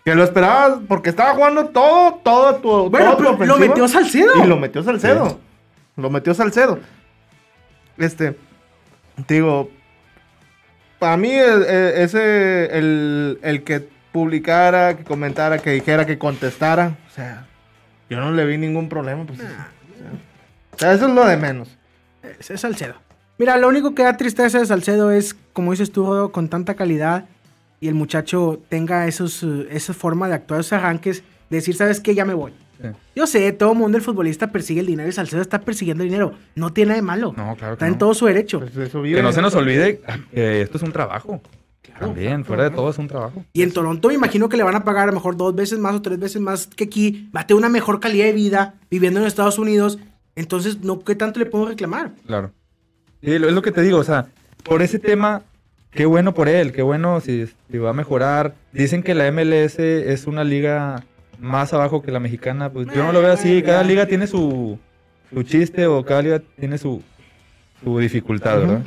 [0.04, 2.88] Que lo esperabas porque estaba jugando todo, todo tu.
[2.90, 4.42] Bueno, todo tu pero lo metió Salcedo.
[4.42, 5.38] Y lo metió Salcedo.
[5.96, 6.78] Lo metió Salcedo.
[7.98, 8.36] Este.
[9.28, 9.70] Digo.
[10.98, 12.78] Para mí, el- el- ese.
[12.78, 16.96] El, el que publicara, que comentara, que dijera, que contestara.
[17.08, 17.46] O sea.
[18.10, 19.24] Yo no le vi ningún problema.
[19.26, 19.68] Pues, o, sea,
[20.72, 21.76] o sea, eso es lo de menos.
[22.38, 22.94] Es, es Salcedo.
[23.38, 27.26] Mira, lo único que da tristeza de Salcedo es, como dices tú, con tanta calidad
[27.80, 32.14] y el muchacho tenga esos, esa forma de actuar, esos arranques, de decir, ¿sabes qué?
[32.14, 32.52] Ya me voy.
[32.82, 32.88] Sí.
[33.14, 36.10] Yo sé, todo el mundo, el futbolista persigue el dinero y Salcedo está persiguiendo el
[36.10, 36.34] dinero.
[36.56, 37.34] No tiene nada de malo.
[37.36, 37.98] No, claro que Está en no.
[37.98, 38.60] todo su derecho.
[38.60, 39.22] Pues eso Que vive.
[39.22, 40.00] no se nos olvide
[40.32, 41.40] que esto es un trabajo.
[41.90, 43.44] Claro, También, fuera de todo es un trabajo.
[43.52, 45.78] Y en Toronto me imagino que le van a pagar a lo mejor dos veces
[45.78, 47.28] más o tres veces más que aquí.
[47.34, 49.98] Va a tener una mejor calidad de vida viviendo en Estados Unidos.
[50.36, 52.12] Entonces, no, ¿qué tanto le puedo reclamar?
[52.26, 52.52] Claro.
[53.22, 54.28] Sí, es lo que te digo, o sea,
[54.62, 55.42] por ese tema,
[55.90, 58.54] qué bueno por él, qué bueno si, si va a mejorar.
[58.72, 61.04] Dicen que la MLS es una liga
[61.40, 63.62] más abajo que la mexicana, pues yo no lo veo así.
[63.62, 64.78] Cada liga tiene su,
[65.32, 67.02] su chiste o cada liga tiene su,
[67.82, 68.82] su dificultad, ¿verdad?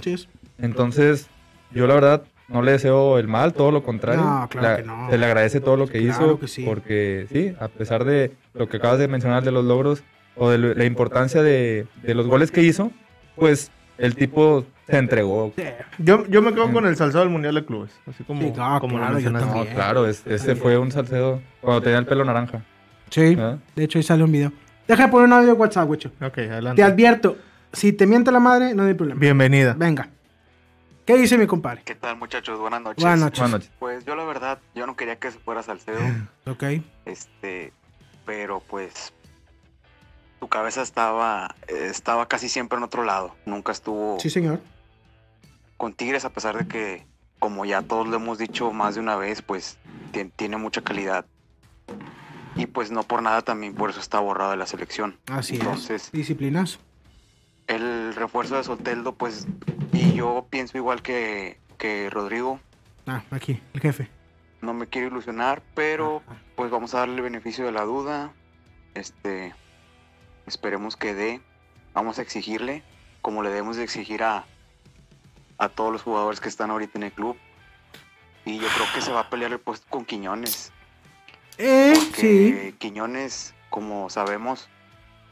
[0.58, 1.28] Entonces,
[1.72, 4.24] yo la verdad no le deseo el mal, todo lo contrario.
[4.24, 5.10] No, claro La- que no.
[5.10, 6.64] Se le agradece todo lo que Claro hizo, que sí.
[6.66, 10.04] porque sí, a pesar de lo que acabas de mencionar de los logros
[10.36, 12.92] o de la importancia de, de los goles que hizo,
[13.36, 15.54] pues el tipo se entregó.
[16.00, 17.92] Yo, yo me quedo con el Salcedo del Mundial de Clubes.
[18.08, 19.20] Así como, Sí, no, como claro.
[19.20, 22.64] No, claro, es- ese fue un Salcedo cuando tenía el pelo naranja.
[23.10, 23.36] Sí.
[23.36, 23.60] ¿verdad?
[23.76, 24.52] De hecho, ahí sale un video.
[24.88, 26.00] Deja de poner un audio de WhatsApp, güey.
[26.22, 26.84] Ok, Te adelante.
[26.84, 27.38] advierto,
[27.72, 29.20] si te miente la madre, no hay problema.
[29.20, 29.76] Bienvenida.
[29.78, 30.10] Venga.
[31.06, 31.82] ¿Qué dice mi compadre?
[31.84, 32.60] ¿Qué tal, muchachos?
[32.60, 33.04] Buenas noches.
[33.04, 33.40] Buenas noches.
[33.40, 33.72] Buenas noches.
[33.80, 36.00] Pues yo la verdad, yo no quería que se fuera Salcedo,
[36.46, 36.64] Ok.
[37.06, 37.74] este,
[38.26, 39.14] pero pues
[40.40, 43.36] tu cabeza estaba estaba casi siempre en otro lado.
[43.46, 44.62] Nunca estuvo Sí, señor.
[45.78, 47.06] con Tigres a pesar de que
[47.40, 49.80] como ya todos lo hemos dicho más de una vez, pues
[50.14, 51.26] tien- tiene mucha calidad.
[52.56, 55.18] Y pues no por nada también por eso está borrado de la selección.
[55.32, 56.12] Así Entonces, es.
[56.12, 56.80] Disciplinazo.
[57.68, 59.48] El refuerzo de Soteldo, pues,
[59.94, 62.60] y yo pienso igual que, que Rodrigo,
[63.08, 64.10] Ah, aquí, el jefe.
[64.62, 66.22] no me quiero ilusionar, pero
[66.56, 68.32] pues vamos a darle el beneficio de la duda.
[68.94, 69.56] Este,
[70.46, 71.42] esperemos que dé.
[71.94, 72.84] Vamos a exigirle,
[73.22, 74.46] como le debemos de exigir a,
[75.58, 77.36] a todos los jugadores que están ahorita en el club.
[78.46, 80.72] Y yo creo que se va a pelear el puesto con Quiñones.
[81.58, 82.52] Eh, sí.
[82.52, 84.70] Porque Quiñones, como sabemos,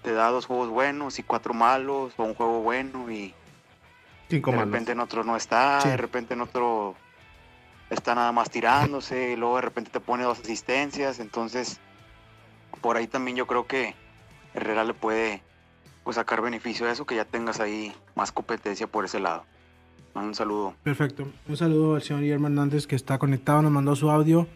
[0.01, 3.33] te da dos juegos buenos y cuatro malos, o un juego bueno y
[4.29, 4.71] Cinco de malos.
[4.71, 5.89] repente en otro no está, Sí.
[5.89, 6.95] de repente en otro
[7.89, 11.79] está nada más tirándose, y luego de repente te pone dos asistencias, entonces
[12.81, 13.95] por ahí también yo creo que
[14.53, 15.41] Herrera le puede
[16.03, 19.43] pues sacar beneficio de eso, que ya tengas ahí más competencia por ese lado.
[20.15, 20.73] Un saludo.
[20.83, 21.27] Perfecto.
[21.47, 24.47] Un saludo al señor Guillermo Hernández que está conectado, nos mandó su audio.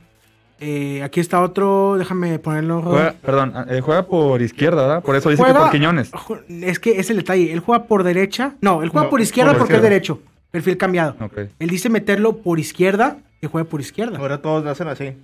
[0.59, 2.81] Eh, aquí está otro, déjame ponerlo.
[2.81, 5.03] Juega, perdón, eh, juega por izquierda, ¿verdad?
[5.03, 6.11] Por eso dice que Juega- por Quiñones.
[6.49, 7.51] Es que es el detalle.
[7.51, 8.53] Él juega por derecha.
[8.61, 9.87] No, él juega No, por izquierda por porque izquierda.
[9.87, 10.21] es derecho.
[10.51, 11.15] Perfil cambiado.
[11.19, 11.37] Ok.
[11.59, 14.19] Él dice meterlo por izquierda que juegue por izquierda.
[14.19, 15.03] Ahora todos lo hacen así.
[15.05, 15.21] Perfil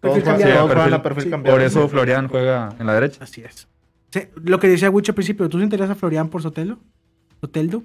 [0.00, 0.52] Todos, juegan- cambiado.
[0.54, 1.56] todos juegan perfil- a perfil sí, cambiado.
[1.58, 3.22] Por eso Florian juega en la derecha.
[3.22, 3.68] Así es.
[4.10, 6.78] Sí, lo que decía Wicho al principio, ¿tú te interesa a Florian por Sotelo?
[7.40, 7.82] ¿Soteldo?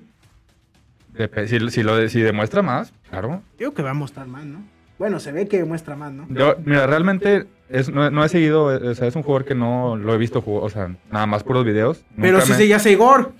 [1.47, 3.41] Si, si, lo, si demuestra más, claro.
[3.58, 4.60] Digo que va a mostrar más, ¿no?
[5.00, 6.26] Bueno, se ve que muestra más, ¿no?
[6.30, 9.96] Yo, mira, realmente es, no, no he seguido, o sea, es un jugador que no
[9.96, 12.04] lo he visto jugar, o sea, nada más puros videos.
[12.20, 13.32] Pero Nunca si me- se ya se Igor.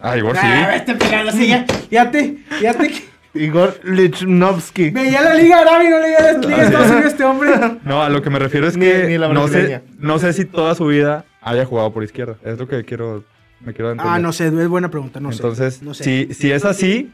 [0.00, 0.42] Ah, Igor sí.
[0.44, 2.92] Ah, este pegado, sí, ya, ya te, ya te.
[3.32, 4.90] Igor Lichnowsky.
[4.90, 7.50] Veía la Liga Árabe y no leía la Liga de Estados Unidos este hombre.
[7.84, 10.44] No, a lo que me refiero es que ni la no, sé, no sé si
[10.46, 12.36] toda su vida haya jugado por izquierda.
[12.44, 13.24] Es lo que quiero,
[13.60, 14.14] me quiero entender.
[14.14, 15.84] Ah, no sé, es buena pregunta, no Entonces, sé.
[15.84, 16.04] No sé.
[16.04, 17.10] si, si es así,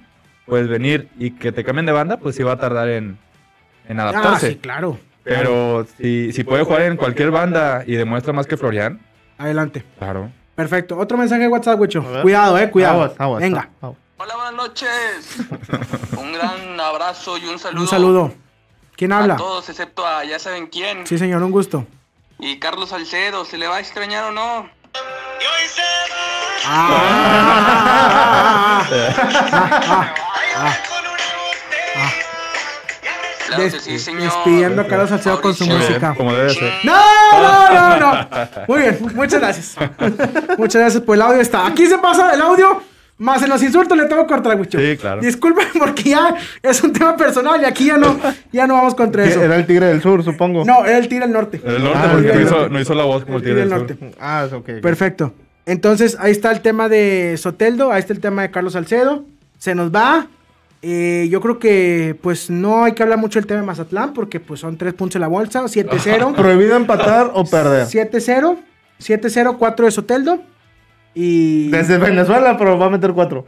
[0.46, 3.18] pues venir y que te cambien de banda, pues sí va a tardar en,
[3.88, 4.50] en ah, adaptarse.
[4.50, 4.98] sí, claro.
[5.24, 9.00] Pero si, si puede jugar en cualquier banda y demuestra más que Florian,
[9.38, 9.84] Adelante.
[9.98, 10.30] claro.
[10.54, 10.98] Perfecto.
[10.98, 12.04] Otro mensaje de WhatsApp, Wicho.
[12.22, 13.02] Cuidado, eh, cuidado.
[13.02, 13.98] Aguas, aguas, Venga, aguas.
[14.18, 15.38] Hola, buenas noches.
[16.18, 17.80] un gran abrazo y un saludo.
[17.80, 18.32] un saludo.
[18.94, 19.34] ¿Quién habla?
[19.34, 21.06] A todos, excepto a ya saben quién.
[21.06, 21.86] Sí, señor, un gusto.
[22.38, 24.68] Y Carlos Salcedo, ¿se le va a extrañar o no?
[26.64, 28.86] Ah,
[29.52, 30.14] ah,
[30.56, 31.01] ah, Claro
[33.56, 34.22] Des- que sí, señor.
[34.22, 35.98] despidiendo a Carlos Salcedo con su música.
[35.98, 36.72] bien, como debe ser.
[36.84, 36.96] No,
[37.32, 38.28] no, no, no.
[38.68, 39.76] Muy bien, muchas gracias.
[40.58, 41.40] Muchas gracias por el audio.
[41.40, 41.66] Está.
[41.66, 42.82] Aquí se pasa el audio,
[43.18, 44.78] más en los insultos le tengo que cortar, Wicho.
[44.78, 45.20] Sí, claro.
[45.20, 48.18] Disculpen porque ya es un tema personal y aquí ya no,
[48.52, 49.42] ya no vamos contra eso.
[49.42, 50.64] Era el Tigre del Sur, supongo.
[50.64, 51.60] No, era el Tigre del Norte.
[51.64, 52.70] El norte, Ah, porque el no hizo, norte.
[52.70, 54.02] no hizo la voz como el El Tigre Tigre del del Sur.
[54.06, 54.18] Norte.
[54.20, 54.68] Ah, es ok.
[54.82, 55.34] Perfecto.
[55.64, 59.24] Entonces, ahí está el tema de Soteldo, ahí está el tema de Carlos Salcedo.
[59.58, 60.26] Se nos va.
[60.84, 64.40] Eh, yo creo que pues no hay que hablar mucho del tema de Mazatlán porque
[64.40, 66.34] pues son tres puntos en la bolsa, 7-0.
[66.36, 67.86] ¿Prohibido empatar o perder?
[67.86, 68.58] 7-0,
[69.00, 70.42] 7-0, 4 de Soteldo.
[71.14, 71.68] Y...
[71.70, 73.46] Desde Venezuela, pero va a meter cuatro.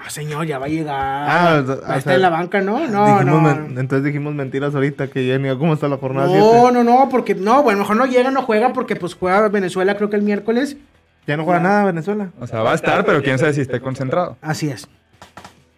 [0.00, 0.94] Ah, señor, ya va a llegar.
[1.28, 2.86] Ah, o sea, va a o estar sea, en la banca, ¿no?
[2.86, 3.40] No, no.
[3.40, 6.72] men- Entonces dijimos mentiras ahorita que ya ni a cómo está la jornada No, 7.
[6.74, 10.10] no, no, porque no, bueno, mejor no llega, no juega porque pues juega Venezuela creo
[10.10, 10.76] que el miércoles.
[11.26, 12.28] Ya no juega nada Venezuela.
[12.38, 14.36] O sea, va a estar, pero quién sabe si esté concentrado.
[14.40, 14.86] Así es.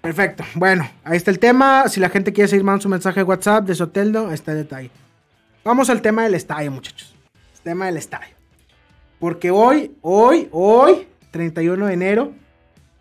[0.00, 0.44] Perfecto.
[0.54, 1.88] Bueno, ahí está el tema.
[1.88, 4.90] Si la gente quiere seguir mandando su mensaje de WhatsApp de Soteldo, está el detalle.
[5.62, 7.14] Vamos al tema del estadio, muchachos.
[7.54, 8.34] El tema del estadio.
[9.18, 12.32] Porque hoy, hoy, hoy, 31 de enero,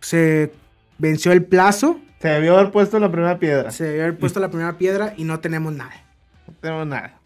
[0.01, 0.51] se
[0.97, 1.99] venció el plazo.
[2.19, 3.71] Se debió haber puesto la primera piedra.
[3.71, 6.03] Se debió haber puesto la primera piedra y no tenemos nada.
[6.47, 7.19] No tenemos nada.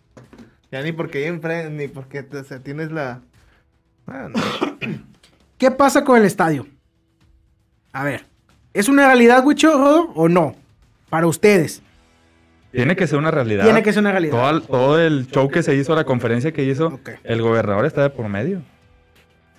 [0.71, 3.21] Ya ni porque enfrente, ni porque o sea, tienes la.
[4.05, 4.39] Ah, no.
[5.57, 6.67] ¿Qué pasa con el estadio?
[7.91, 8.25] A ver,
[8.73, 10.55] ¿es una realidad, Wicho, Rodo, o no?
[11.09, 11.81] Para ustedes.
[12.71, 13.65] Tiene que ser una realidad.
[13.65, 14.33] Tiene que ser una realidad.
[14.33, 18.01] Todo, el- todo el show que se hizo, la conferencia que hizo, el gobernador está
[18.01, 18.61] de por medio.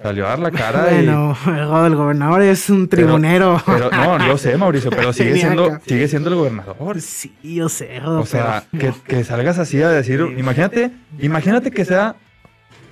[0.02, 3.62] Salió a dar la cara y- Bueno, Rodo, el gobernador es un tribunero.
[3.64, 7.00] Pero, no, yo sé, Mauricio, pero sigue siendo, sigue siendo el gobernador.
[7.00, 11.70] Sí, yo sé, Rodo, O sea, pero- que, que salgas así a decir, imagínate, imagínate
[11.70, 12.16] que sea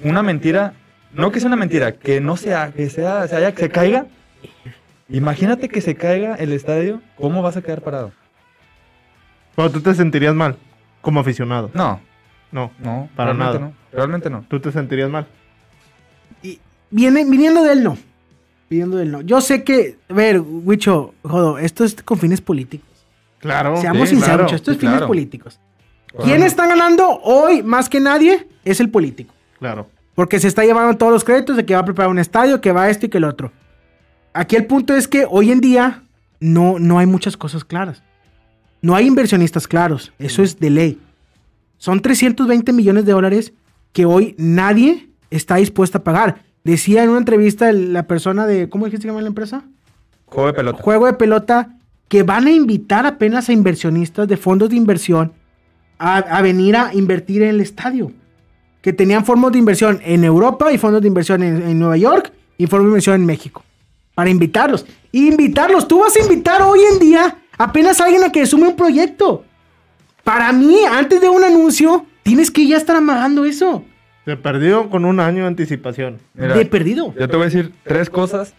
[0.04, 0.74] una mentira,
[1.12, 4.06] no que sea una mentira, que no sea, que sea, se, haya- que se caiga.
[5.12, 8.12] Imagínate que se caiga el estadio, ¿cómo vas a quedar parado?
[9.54, 10.56] Pero tú te sentirías mal
[11.00, 11.70] como aficionado.
[11.74, 12.00] No,
[12.50, 13.70] No, no, Para realmente nada.
[13.70, 14.44] no, realmente no.
[14.48, 15.26] tú te sentirías mal.
[16.42, 16.58] Y
[16.90, 17.96] viene, viniendo de él, no.
[18.70, 19.20] Viniendo de él, no.
[19.20, 22.88] Yo sé que, a ver, Wicho, Jodo, esto es con fines políticos.
[23.38, 23.76] Claro.
[23.76, 25.08] Seamos sí, sinceros, claro, esto es fines claro.
[25.08, 25.60] políticos.
[26.24, 28.46] ¿Quién está ganando hoy más que nadie?
[28.64, 29.34] Es el político.
[29.58, 29.88] Claro.
[30.14, 32.70] Porque se está llevando todos los créditos de que va a preparar un estadio, que
[32.72, 33.50] va esto y que el otro.
[34.34, 36.04] Aquí el punto es que hoy en día
[36.40, 38.02] no, no hay muchas cosas claras.
[38.80, 40.12] No hay inversionistas claros.
[40.18, 41.00] Eso es de ley.
[41.78, 43.52] Son 320 millones de dólares
[43.92, 46.42] que hoy nadie está dispuesto a pagar.
[46.64, 49.64] Decía en una entrevista la persona de, ¿cómo dijiste que se llama la empresa?
[50.26, 50.82] Juego de pelota.
[50.82, 51.76] Juego de pelota,
[52.08, 55.32] que van a invitar apenas a inversionistas de fondos de inversión
[55.98, 58.12] a, a venir a invertir en el estadio.
[58.80, 62.32] Que tenían fondos de inversión en Europa y fondos de inversión en, en Nueva York
[62.58, 63.64] y fondos de inversión en México.
[64.14, 64.86] Para invitarlos.
[65.12, 65.88] Invitarlos.
[65.88, 69.44] Tú vas a invitar hoy en día apenas a alguien a que sume un proyecto.
[70.24, 73.84] Para mí, antes de un anuncio, tienes que ya estar amagando eso.
[74.24, 76.18] Se perdió con un año de anticipación.
[76.34, 77.12] Mira, de perdido.
[77.18, 78.54] Yo te voy a decir tres cosas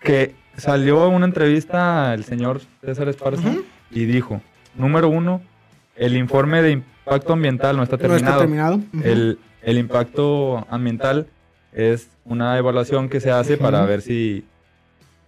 [0.00, 3.52] que salió en una entrevista el señor César Esparza
[3.90, 4.40] y dijo,
[4.76, 5.42] número uno,
[5.96, 8.26] el informe de impacto ambiental no está No terminado.
[8.34, 8.80] está terminado.
[9.62, 11.26] El impacto ambiental
[11.76, 14.44] es una evaluación que se hace para ver si,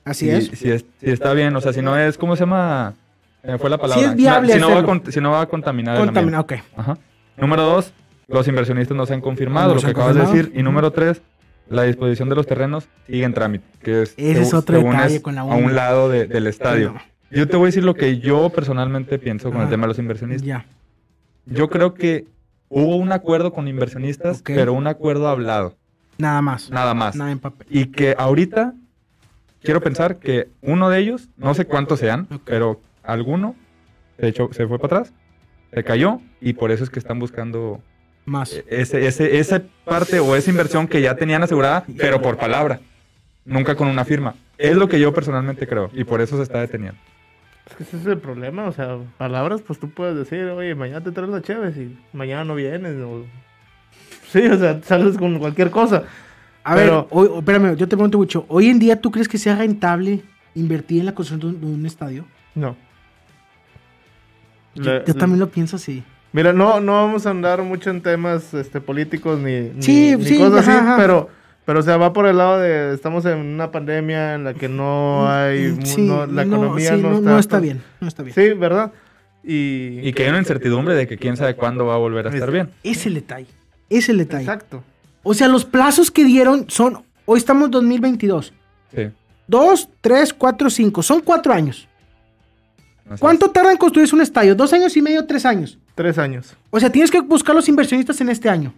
[0.05, 0.47] Así si, es.
[0.59, 2.95] si es- si está bien, o sea, si no es, ¿cómo se llama?
[3.45, 4.07] Me fue la palabra.
[4.11, 6.63] es viable si, no, si va a si no va a contaminar el ambiente.
[6.77, 6.99] Ajá.
[7.37, 7.93] Número dos,
[8.27, 10.53] los inversionistas no se han confirmado, No lo que acabas de decir.
[10.55, 11.23] Y número tres,
[11.69, 13.65] la disposición de los terrenos sigue en trámite.
[13.83, 16.95] Que es, Ese es otro detalle es con la A un lado de- del estadio.
[17.31, 19.99] Yo te voy a decir lo que yo personalmente pienso con el tema de los
[19.99, 20.47] inversionistas.
[20.47, 20.65] Ya.
[21.45, 22.27] Yo creo que
[22.71, 25.75] hubo un acuerdo con inversionistas, pero un acuerdo hablado,
[26.19, 26.71] Nada más.
[26.71, 27.15] nada más.
[27.17, 27.67] Nada en papel.
[27.71, 28.75] Y que ahorita
[29.63, 33.55] quiero pensar que uno de ellos, no sé cuántos sean, pero alguno,
[34.19, 35.15] de hecho, se fue para atrás,
[35.73, 37.81] se cayó y por eso es que están buscando
[38.25, 38.53] Más.
[38.53, 42.81] e- ese, ese, esa parte o esa inversión que ya tenían asegurada, pero por palabra,
[43.45, 44.35] nunca con una firma.
[44.59, 46.99] Es lo que yo personalmente creo y por eso se está deteniendo.
[47.71, 51.03] Es que ese es el problema, o sea, palabras, pues tú puedes decir, oye, mañana
[51.05, 52.97] te traes la chévere y mañana no vienes.
[53.03, 53.27] o-
[54.31, 56.05] Sí, o sea, sales con cualquier cosa.
[56.65, 58.45] A Pero- ver, hoy, espérame, yo te pregunto mucho.
[58.49, 60.23] Hoy en día, ¿tú crees que sea rentable
[60.55, 62.25] invertir en la construcción de un, de un estadio?
[62.55, 62.77] No.
[64.75, 66.03] Yo, Le- yo también lo pienso así.
[66.33, 70.25] Mira, no, no vamos a andar mucho en temas este, políticos ni, ni- Sí, ni
[70.25, 71.29] sí, cosas así, ajá, pero,
[71.65, 74.69] pero o sea, va por el lado de estamos en una pandemia en la que
[74.69, 77.83] no hay, mu- Sí, no- la no, economía sí, no, no, está, no está bien.
[78.01, 78.35] No está bien.
[78.35, 78.93] Sí, ¿verdad?
[79.43, 82.31] Y, Y que hay una incertidumbre de que quién sabe cuándo va a volver a
[82.31, 82.71] estar Es- bien.
[82.83, 83.49] Es el detalle.
[83.89, 84.45] Es el detalle.
[84.45, 84.83] Exacto.
[85.23, 87.03] O sea, los plazos que dieron son.
[87.27, 88.53] Hoy estamos en 2022.
[88.95, 89.11] Sí.
[89.47, 91.03] Dos, tres, cuatro, cinco.
[91.03, 91.89] Son cuatro años.
[93.05, 93.21] Así es.
[93.21, 94.55] ¿Cuánto tarda en construirse un estadio?
[94.55, 95.79] ¿Dos años y medio, tres años?
[95.95, 96.55] Tres años.
[96.71, 98.73] O sea, tienes que buscar los inversionistas en este año.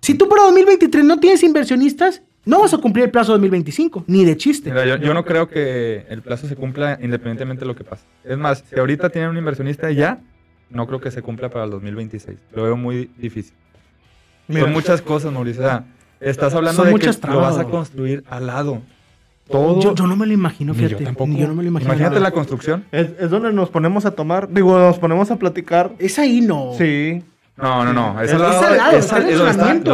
[0.00, 4.24] Si tú para 2023 no tienes inversionistas, no vas a cumplir el plazo 2025, ni
[4.24, 4.70] de chiste.
[4.70, 8.04] Mira, yo, yo no creo que el plazo se cumpla independientemente de lo que pase.
[8.22, 10.20] Es más, si ahorita tienen un inversionista ya,
[10.68, 12.38] no creo que se cumpla para el 2026.
[12.52, 13.54] Lo veo muy difícil.
[14.48, 15.62] Mira, Son muchas cosas, Mauricio.
[15.62, 15.84] O sea,
[16.20, 18.82] estás hablando Son de muchas que lo vas a construir al lado.
[19.48, 19.78] Todo.
[19.80, 21.04] Yo, yo no me lo imagino, Ni yo fíjate.
[21.04, 21.28] tampoco.
[21.30, 21.92] Ni yo no me lo imagino.
[21.92, 22.84] Imagínate la construcción.
[22.92, 25.92] es, es donde nos ponemos a tomar, digo, nos ponemos a platicar.
[25.98, 26.72] Es ahí, no.
[26.78, 27.22] Sí,
[27.56, 28.20] No, no, no.
[28.22, 29.46] Es, Es al lado, al de- lado, es al- es el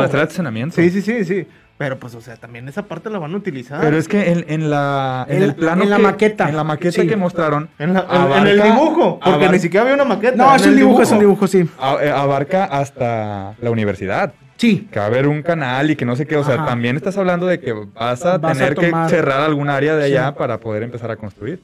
[0.04, 0.76] estacionamiento.
[0.76, 1.46] sí, sí, sí, sí.
[1.80, 3.80] Pero pues, o sea, también esa parte la van a utilizar.
[3.80, 5.82] Pero es que en, en la, en, En el la- plano.
[5.84, 6.48] en la que- maqueta.
[6.50, 7.08] En la maqueta Sí.
[7.08, 7.70] que mostraron.
[7.78, 10.36] en, la- en- en el dibujo, porque ni siquiera había una maqueta.
[10.36, 11.66] No, es el un dibujo, es un dibujo, sí.
[11.80, 14.34] a- eh, abarca hasta la universidad.
[14.58, 14.88] Sí.
[14.92, 16.66] que va a haber un canal y que no sé qué, o sea, Ajá.
[16.66, 19.96] también estás hablando de que vas a Vas a tener tomar- que cerrar algún área
[19.96, 20.12] de Sí.
[20.14, 21.62] allá para poder empezar a construir.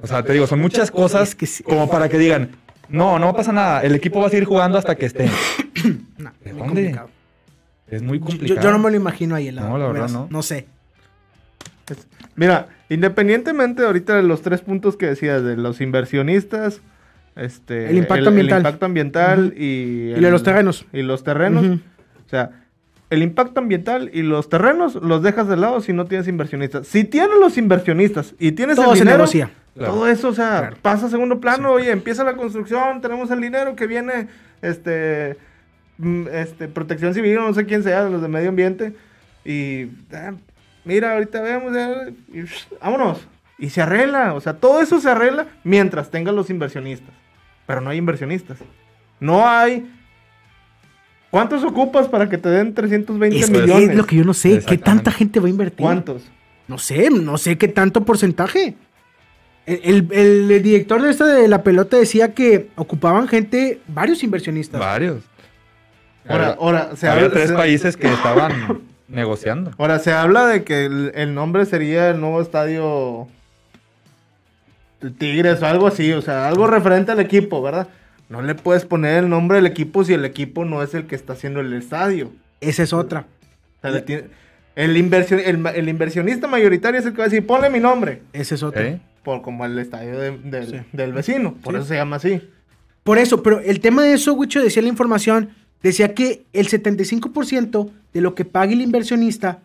[0.00, 1.64] O sea, te digo, son muchas cosas Es que sí.
[1.64, 2.50] como para que digan,
[2.88, 5.28] no, no pasa nada, el equipo va a seguir jugando hasta que esté.
[6.16, 6.58] No, ¿De dónde?
[6.64, 7.08] complicado.
[7.92, 8.60] Es muy complicado.
[8.60, 9.52] yo no me lo imagino ahí.
[9.52, 10.26] No, la verdad, no.
[10.30, 10.66] No sé.
[12.36, 16.80] Mira, independientemente ahorita de los tres puntos que decías, de los inversionistas,
[17.36, 18.58] este, El impacto ambiental.
[18.60, 20.86] impacto ambiental y, Y los terrenos.
[20.92, 21.64] Y los terrenos.
[22.26, 22.50] O sea,
[23.10, 26.86] el impacto ambiental y los terrenos los dejas de lado si no tienes inversionistas.
[26.86, 29.50] Si tienes los inversionistas y tienes Todo el se dinero, negocia.
[29.74, 29.92] Claro.
[29.94, 30.76] todo eso, o sea, Claro.
[30.80, 31.72] pasa a segundo plano.
[31.72, 34.28] Oye, empieza la construcción, tenemos el dinero que viene,
[34.62, 35.36] este,
[36.32, 38.94] este, protección civil, no sé quién sea, los de medio ambiente.
[39.44, 40.32] Y ah,
[40.84, 41.72] mira, ahorita vemos,
[42.32, 43.26] y, psh, vámonos.
[43.58, 47.10] Y se arregla, o sea, todo eso se arregla mientras tengas los inversionistas.
[47.66, 48.58] Pero no hay inversionistas.
[49.20, 49.88] No hay.
[51.30, 53.90] ¿Cuántos ocupas para que te den 320 Es millones?
[53.90, 54.62] es lo que yo no sé.
[54.66, 55.80] ¿Qué tanta gente va a invertir?
[55.84, 56.22] ¿Cuántos?
[56.68, 58.74] No sé, no sé qué tanto porcentaje.
[59.64, 64.80] El, el- el director de esta de la pelota decía que ocupaban gente, varios inversionistas.
[64.80, 65.22] Varios.
[66.28, 68.52] Ahora, Había- ahora, se había habla, tres se- países que estaban
[69.08, 69.72] negociando.
[69.78, 73.26] ahora se habla de que el, el nombre sería el nuevo estadio
[75.18, 77.88] Tigres o algo así, o sea, algo referente al equipo, ¿verdad?
[78.28, 81.16] No le puedes poner el nombre del equipo si el equipo no es el que
[81.16, 82.30] está haciendo el estadio.
[82.60, 83.26] Esa es otra.
[83.78, 84.24] O sea, le tiene-
[84.76, 87.80] el, inversión, el, ma- el inversionista mayoritario es el que va a decir, ponle mi
[87.80, 88.82] nombre, Esa es otra.
[88.82, 89.00] ¿Eh?
[89.24, 90.80] por como el estadio de- del, Sí.
[90.92, 91.78] del vecino, por Sí.
[91.80, 92.40] eso se llama así.
[93.04, 95.50] Por eso, pero el tema de eso, Wicho, decía la información,
[95.82, 99.60] decía que el 75% de lo que pague el inversionista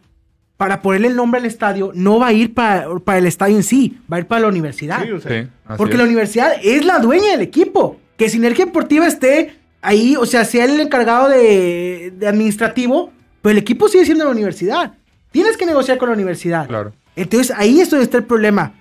[0.57, 3.63] para ponerle el nombre al estadio no va a ir para, para el estadio en
[3.63, 5.03] sí, va a ir para la universidad.
[5.03, 5.99] Sí, o sea, Sí, Porque es.
[5.99, 7.99] la universidad es la dueña del equipo.
[8.17, 13.11] Que Sinergia Deportiva esté ahí, o sea, sea el encargado de, de administrativo,
[13.43, 14.93] pero el equipo sigue siendo la universidad.
[15.31, 16.67] Tienes que negociar con la universidad.
[16.67, 16.93] Claro.
[17.15, 18.73] Entonces ahí es donde está el problema.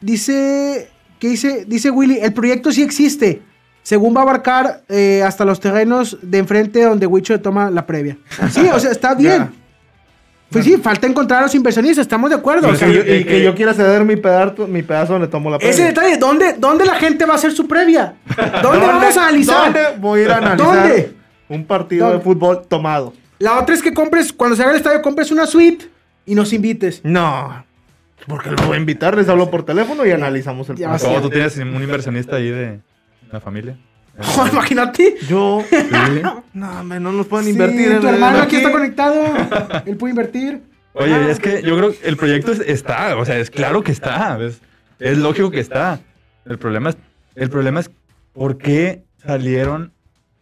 [0.00, 0.88] Dice,
[1.18, 1.64] ¿qué dice?
[1.66, 3.42] Dice Willy, el proyecto sí existe.
[3.82, 8.16] Según va a abarcar eh, hasta los terrenos de enfrente donde Wicho toma la previa.
[8.50, 9.50] Sí, o sea, está bien.
[10.50, 12.68] Pues sí, falta encontrar a los inversionistas, estamos de acuerdo.
[12.68, 14.82] Y o sea, que yo, eh, y que eh, yo quiera ceder mi pedazo, mi
[14.82, 15.86] pedazo donde tomo la ese previa.
[15.86, 18.14] detalle, ¿dónde, ¿dónde la gente va a hacer su previa?
[18.62, 19.64] ¿Dónde, vamos a analizar?
[19.72, 21.12] ¿Dónde voy a ir a analizar ¿Dónde?
[21.48, 22.24] un partido de ¿Dónde?
[22.24, 23.14] fútbol tomado?
[23.38, 25.86] La otra es que compres, cuando se haga el estadio, compres una suite
[26.26, 27.00] y nos invites.
[27.04, 27.64] No,
[28.26, 31.08] porque lo voy a invitar, les hablo por teléfono y analizamos el partido.
[31.10, 32.80] ¿Cómo tú tienes un inversionista ahí de
[33.32, 33.76] la familia?
[34.38, 35.16] Oh, imagínate.
[35.28, 35.76] Yo, Sí.
[36.52, 39.24] no, hombre, no nos pueden Sí, invertir en tu en hermano aquí está conectado.
[39.86, 40.62] Él puede invertir.
[40.92, 43.92] Oye, es que yo creo que el proyecto es- está, o sea, es claro que
[43.92, 44.60] está, es,
[44.98, 46.00] es lógico que está.
[46.44, 46.96] El problema es,
[47.36, 47.90] el problema es
[48.34, 49.92] por qué salieron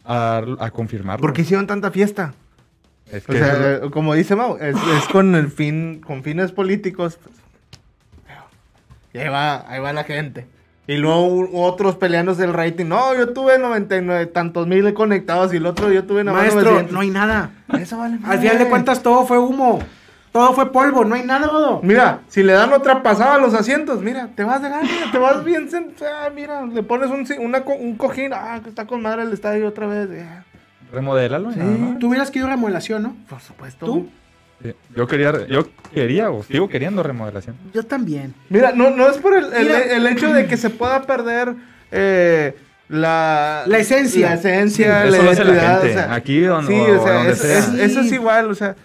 [0.03, 1.21] a, a confirmarlo.
[1.21, 2.33] ¿Por qué hicieron tanta fiesta?
[3.11, 7.17] Es O sea, eh, como dice Mau, es, es con el fin, con fines políticos.
[7.23, 7.35] pues,
[9.13, 10.47] y ahí va, ahí va la gente.
[10.91, 12.85] Y luego otros peleándose el rating.
[12.87, 16.63] No, yo tuve 99 tantos mil conectados y el otro yo tuve nada más Maestro,
[16.71, 16.93] 900.
[16.93, 17.51] no hay nada.
[17.79, 19.79] Eso vale Al final de cuentas todo fue humo.
[20.31, 21.81] Todo fue polvo, no hay nada, Godo.
[21.83, 25.17] Mira, si le dan otra pasada a los asientos, mira, te vas de gana, te
[25.19, 25.69] vas bien.
[25.69, 28.31] sen- ah, mira, le pones un, una co- un cojín.
[28.33, 30.09] Ah, que está con madre el estadio otra vez.
[30.09, 30.43] ya.
[30.91, 31.49] remodélalo.
[31.49, 31.99] más.
[31.99, 33.15] Tú hubieras querido remodelación, ¿no?
[33.29, 33.85] Por supuesto.
[33.85, 34.09] ¿Tú?
[34.61, 37.55] Sí, Yo quería, yo quería o sigo queriendo remodelación.
[37.73, 38.33] Yo también.
[38.49, 41.55] Mira, no, no es por el, el- hecho de que se pueda perder
[41.91, 42.55] eh,
[42.89, 44.29] la, La esencia.
[44.29, 46.73] La esencia, Sí, la eso lo hace la identidad, gente, o sea, aquí o- sí,
[46.73, 47.57] o o sea, donde es- sea.
[47.59, 48.15] es- eso es Sí.
[48.15, 48.75] igual, o sea,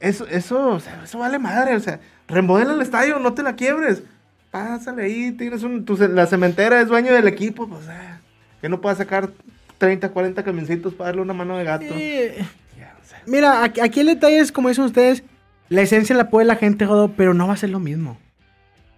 [0.00, 1.98] eso, eso, o sea, eso vale madre, o sea,
[2.28, 4.02] remodela el estadio, no te la quiebres.
[4.50, 8.18] Pásale ahí, tienes un, tu la cementera es dueño del equipo, pues, eh,
[8.60, 9.30] que no puedas sacar
[9.78, 11.84] 30, 40 camioncitos para darle una mano de gato.
[11.88, 12.46] Sea,
[13.26, 15.22] mira, aquí, aquí el detalle es, como dicen ustedes,
[15.68, 18.18] la esencia la puede la gente, Godo, pero no va a ser lo mismo.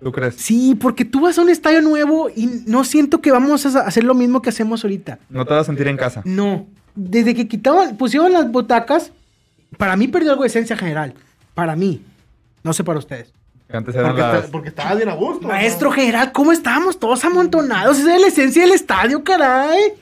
[0.03, 0.37] ¿Tú crees?
[0.37, 4.05] Sí, porque tú vas a un estadio nuevo y no siento que vamos a hacer
[4.05, 5.19] lo mismo que hacemos ahorita.
[5.29, 6.23] No te vas a sentir en casa.
[6.25, 6.67] No.
[6.95, 9.13] Desde que quitaban, pusieron las butacas,
[9.77, 11.15] para mí perdió algo de esencia general.
[11.55, 12.03] Para mí.
[12.63, 13.33] No sé para ustedes.
[13.71, 14.47] Antes eran porque, las...
[14.47, 15.43] porque estabas bien a gusto.
[15.43, 15.49] ¿no?
[15.49, 17.99] Maestro general, ¿cómo estábamos todos amontonados?
[17.99, 19.95] Esa es la esencia del estadio, caray.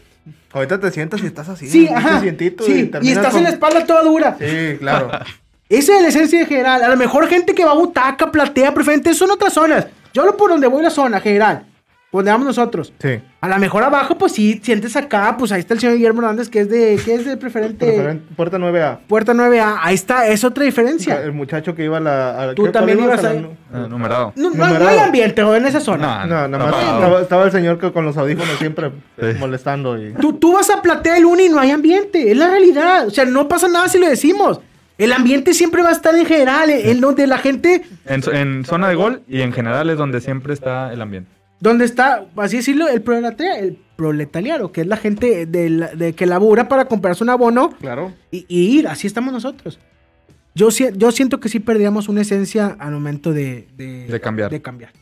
[0.57, 1.69] Ahorita te sientas y estás así.
[1.69, 2.19] Sí, un ajá.
[2.21, 4.37] Sí, y, estás con- en la espalda toda dura.
[4.40, 5.11] Sí, claro.
[5.69, 6.83] Esa es la esencia en general.
[6.83, 9.87] A lo mejor gente que va a butaca, platea, preferente, son otras zonas.
[10.14, 11.65] Yo hablo por donde voy la zona general.
[12.12, 12.95] Donde vamos nosotros.
[12.99, 13.21] Sí.
[13.42, 16.49] A lo mejor abajo, pues sí, sientes acá, pues ahí está el señor Guillermo Hernández,
[16.49, 17.87] que es de, que es de preferente.
[17.99, 18.99] Preferen- Puerta 9A.
[19.07, 19.79] Puerta 9A.
[19.83, 21.21] Ahí está, es otra diferencia.
[21.23, 22.42] El muchacho que iba a la.
[22.42, 24.33] a- Tú ¿qué- también ibas a la- eh, numerado.
[24.37, 25.55] No, hay ambiente ¿o?
[25.55, 26.25] en esa zona.
[26.27, 29.27] No, nada más estaba, estaba el señor que con los audífonos siempre Sí.
[29.38, 30.01] molestando.
[30.03, 30.14] Y...
[30.14, 32.31] Tú, tú vas a platea el uni y no hay ambiente.
[32.31, 33.09] Es la realidad.
[33.09, 34.61] O sea, no pasa nada si lo decimos.
[34.97, 38.88] El ambiente siempre va a estar en general, en donde la gente, En, en zona
[38.88, 41.31] de gol y en general es donde siempre está el ambiente.
[41.61, 46.12] Donde está, así decirlo, el proletariado, el proletariado, que es la gente de, la- de
[46.12, 48.12] que labura para comprarse un abono Claro.
[48.31, 48.88] y, y ir.
[48.88, 49.79] Así estamos nosotros.
[50.55, 54.51] Yo, si- yo siento que sí perdíamos una esencia al momento de, De cambiar.
[54.51, 54.93] de cambiar.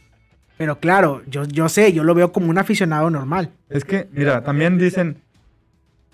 [0.56, 3.50] Pero claro, yo, yo sé, yo lo veo como un aficionado normal.
[3.68, 5.16] Es que, mira, también dicen,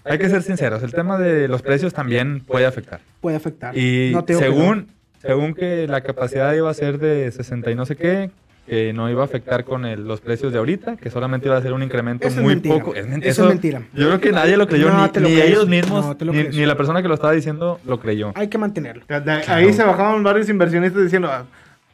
[0.05, 3.01] hay que ser sinceros, el tema de los precios también puede afectar.
[3.21, 3.77] Puede afectar.
[3.77, 4.87] Y No según,
[5.21, 8.31] según que la capacidad iba a ser de 60 y no sé qué,
[8.71, 11.61] que no iba a afectar con el- los precios de ahorita, que solamente iba a
[11.61, 12.95] ser un incremento Eso muy poco.
[12.95, 13.83] Es men- Eso es mentira.
[13.95, 16.77] Yo creo que nadie lo creyó, No ni, lo ni ellos mismos, No ni, la
[16.77, 18.31] persona que lo estaba diciendo lo creyó.
[18.37, 19.05] Hay que mantenerlo.
[19.49, 21.45] Ahí se bajaban varios inversionistas diciendo: "Ah,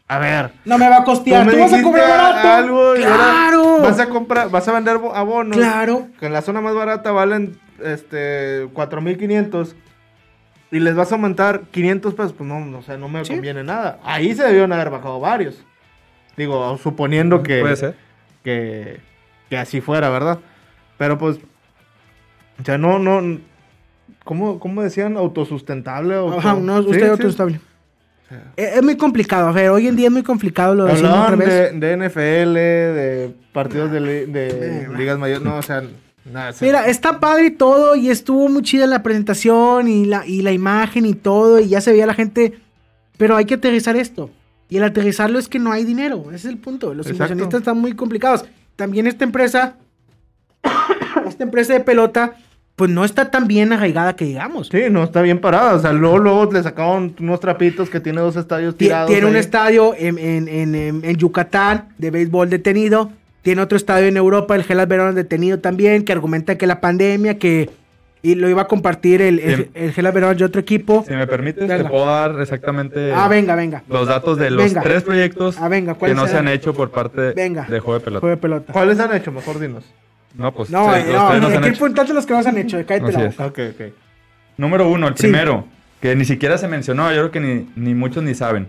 [0.09, 0.53] A ver.
[0.65, 1.51] No me va a costear.
[1.51, 2.49] Tú, vas a cobrar barato.
[2.49, 3.79] Algo claro.
[3.81, 5.57] Vas a comprar, vas a vender bo- abonos.
[5.57, 6.07] Claro.
[6.21, 9.75] Que en la zona más barata valen este 4500
[10.71, 13.33] y les vas a aumentar 500 pesos, pues no, no, o sea, no me Sí.
[13.33, 13.99] conviene nada.
[14.05, 15.65] Ahí se debieron haber bajado varios.
[16.37, 17.95] Digo, suponiendo que, Puede ser.
[18.45, 19.01] que,
[19.49, 20.39] que así fuera, ¿verdad?
[20.99, 21.39] Pero pues,
[22.61, 23.39] o sea, no, no,
[24.25, 25.17] ¿cómo, cómo decían?
[25.17, 26.15] ¿Autosustentable?
[26.17, 27.11] Auto- Ajá, no, Sí, usted sí.
[27.11, 27.61] autoestable.
[28.57, 31.49] Es, es muy complicado, a ver, hoy en día es muy complicado lo revés.
[31.79, 35.43] de, de NFL, de partidos de, li- de ligas mayores.
[35.45, 35.85] No, o sea,
[36.25, 36.53] nada.
[36.53, 40.43] se- Mira, está padre y todo, y estuvo muy chida la presentación y la, y
[40.43, 42.59] la imagen y todo, y ya se veía la gente,
[43.17, 44.29] pero hay que aterrizar esto.
[44.69, 46.93] Y el aterrizarlo es que no hay dinero, ese es el punto.
[46.95, 47.25] Los Exacto.
[47.35, 48.45] inversionistas están muy complicados.
[48.75, 49.77] También esta empresa,
[51.29, 52.35] esta empresa de pelota,
[52.75, 54.69] pues no está tan bien arraigada que digamos.
[54.69, 55.75] Sí, no está bien parada.
[55.75, 59.11] O sea, luego, luego le sacaron unos trapitos que tiene dos estadios Ti- tirados.
[59.11, 63.11] Tiene un estadio en, en- en- en- en Yucatán de béisbol detenido.
[63.43, 67.39] Tiene otro estadio en Europa, el Gelas Verona detenido también, que argumenta que la pandemia,
[67.39, 67.71] que
[68.31, 69.93] y lo iba a compartir el, el, Bien.
[69.97, 71.05] el Verona de otro equipo.
[71.07, 73.83] Si me permites, te puedo dar exactamente Ah, venga, venga.
[73.89, 74.83] los datos de los Venga.
[74.83, 77.67] tres proyectos Ah, venga, que ¿cuáles no se han hecho por parte Venga.
[77.69, 78.21] de juego de pelota.
[78.21, 78.73] Juego de pelota.
[78.73, 79.31] ¿Cuáles han hecho?
[79.33, 79.85] Mejor dinos.
[80.35, 81.85] No, pues No, sí, eh, los no, tres no han aquí hecho.
[81.85, 82.77] apuntate los que no se han hecho.
[82.87, 83.47] Cállate Así la boca.
[83.47, 83.93] Ok, ok.
[84.57, 85.23] Número uno, el Sí.
[85.23, 85.67] primero,
[86.01, 88.69] que ni siquiera se mencionó, yo creo que ni, ni muchos ni saben.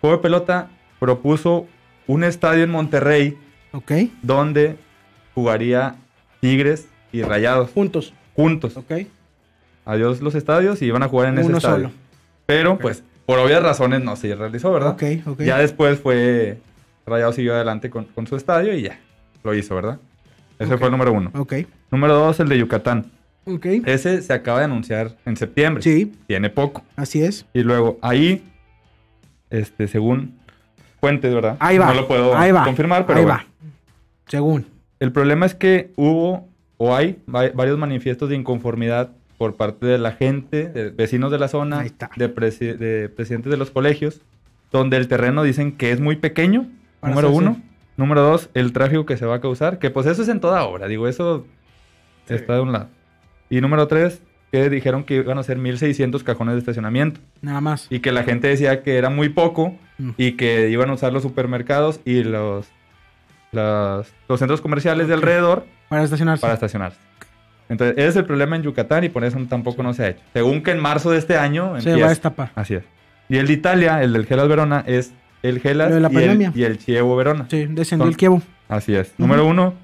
[0.00, 0.68] Juego de pelota
[0.98, 1.66] propuso
[2.06, 3.36] un estadio en Monterrey
[3.72, 4.76] Ok, donde
[5.34, 5.96] jugaría
[6.40, 8.14] Tigres y Rayados juntos.
[8.40, 8.76] Juntos.
[8.76, 8.92] Ok.
[9.84, 11.88] Adiós los estadios y iban a jugar en ese Uno estadio.
[11.88, 11.90] solo.
[12.46, 14.90] Pero, pues, por obvias razones no se realizó, ¿verdad?
[14.90, 15.42] Ok, ok.
[15.42, 16.58] Ya después fue.
[17.06, 18.98] Rayados siguió adelante con, con su estadio y ya.
[19.42, 19.98] Lo hizo, ¿verdad?
[20.58, 21.30] Ese fue el número uno.
[21.34, 21.54] Ok.
[21.90, 23.10] Número dos, el de Yucatán.
[23.46, 23.66] Ok.
[23.86, 25.82] Ese se acaba de anunciar en septiembre.
[25.82, 26.82] Sí, Tiene poco.
[26.96, 27.46] así es.
[27.54, 28.44] Y luego ahí,
[29.48, 30.38] este, según
[31.00, 31.56] fuentes, ¿verdad?
[31.58, 31.86] Ahí va.
[31.86, 32.64] No lo puedo ahí va.
[32.64, 33.38] confirmar, pero Ahí bueno.
[33.40, 33.46] va.
[34.26, 34.66] Según.
[35.00, 36.46] El problema es que hubo
[36.82, 41.38] o hay va- varios manifiestos de inconformidad por parte de la gente, de vecinos de
[41.38, 41.82] la zona,
[42.16, 44.22] de, presi- de presidentes de los colegios,
[44.72, 46.66] donde el terreno dicen que es muy pequeño,
[47.02, 47.60] número uno.
[47.98, 50.64] Número dos, el tráfico que se va a causar, que pues eso es en toda
[50.64, 51.44] obra, digo, eso
[52.26, 52.34] Sí.
[52.34, 52.88] está de un lado.
[53.50, 57.88] Y número tres, que dijeron que iban a ser 1600 cajones de estacionamiento Nada más.
[57.90, 60.10] y que la gente decía que era muy poco Mm.
[60.16, 62.68] y que iban a usar los supermercados y los,
[63.52, 65.18] las- los centros comerciales de Ok.
[65.20, 66.40] alrededor Para estacionarse.
[66.40, 66.96] para estacionarse.
[67.68, 70.20] Entonces, ese es el problema en Yucatán y por eso tampoco no se ha hecho.
[70.32, 71.98] Según que en marzo de este año Se empieza.
[72.00, 72.52] va a destapar.
[72.54, 72.84] Así es.
[73.28, 75.12] Y el de Italia, el del Gelas Verona, es
[75.42, 76.48] el Gelas de la y, pandemia.
[76.54, 77.46] el, y el Chievo Verona.
[77.50, 78.42] Sí, descendió Son- el Kievo.
[78.68, 79.12] Así es.
[79.18, 79.74] Número uno,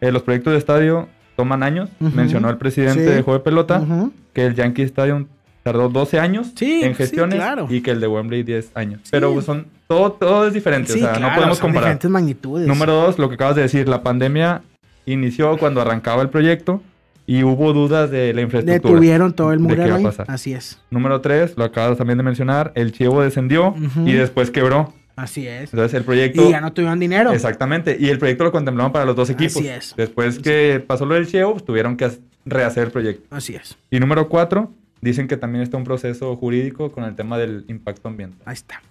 [0.00, 1.88] eh, los proyectos de estadio toman años.
[2.00, 2.14] Ujú.
[2.14, 3.10] Mencionó el presidente Sí.
[3.14, 4.12] de Juego de Pelota Ujú.
[4.32, 5.26] que el Yankee Stadium
[5.64, 7.66] tardó 12 años Sí, en sí, gestiones claro.
[7.70, 9.00] y que el de Wembley 10 años.
[9.04, 9.10] Sí.
[9.12, 11.84] Pero son todo, todo es diferente, Sí, o sea, claro, no podemos son comparar.
[11.88, 12.66] diferentes magnitudes.
[12.68, 14.62] Número dos, lo que acabas de decir, la pandemia
[15.06, 16.82] inició cuando arrancaba el proyecto
[17.26, 18.92] y hubo dudas de la infraestructura.
[18.92, 20.06] Detuvieron todo el murero ahí.
[20.26, 20.80] Así es.
[20.90, 23.74] Número tres, lo acabas también de mencionar, el Chievo descendió
[24.04, 24.92] y después quebró.
[25.14, 25.72] Así es.
[25.72, 26.48] Entonces el proyecto...
[26.48, 27.32] Y ya no tuvieron dinero.
[27.32, 29.56] Exactamente, y el proyecto lo contemplaban para los dos equipos.
[29.56, 29.94] Así es.
[29.96, 32.10] Después que pasó lo del Chievo, pues, tuvieron que
[32.44, 33.34] rehacer el proyecto.
[33.34, 33.76] Así es.
[33.90, 38.08] Y número cuatro, dicen que también está un proceso jurídico con el tema del impacto
[38.08, 38.40] ambiental.
[38.46, 38.82] Ahí está.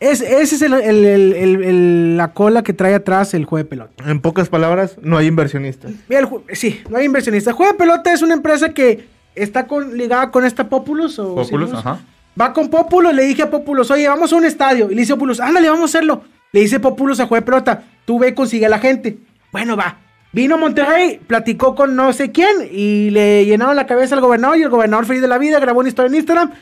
[0.00, 3.62] Es, ese es el- el- el- el- el- la cola que trae atrás el juego
[3.64, 4.04] de pelota.
[4.10, 5.92] En pocas palabras, no hay inversionistas.
[6.08, 7.50] Mira, el ju- sí, no hay inversionista.
[7.50, 11.18] El juego de pelota es una empresa que está con, ligada con esta Populus.
[11.18, 11.84] O Populus, Sinus.
[11.86, 12.00] ajá.
[12.40, 14.86] Va con Populus, le dije a Populus, oye, vamos a un estadio.
[14.90, 16.22] Y le dice Populus, ándale, vamos a hacerlo.
[16.52, 19.18] Le dice Populus a juego de pelota, tú ve, consigue a la gente.
[19.52, 19.98] Bueno, va.
[20.32, 24.56] Vino a Monterrey, platicó con no sé quién y le llenaron la cabeza al gobernador
[24.56, 26.52] y el gobernador feliz de la vida grabó una historia en Instagram.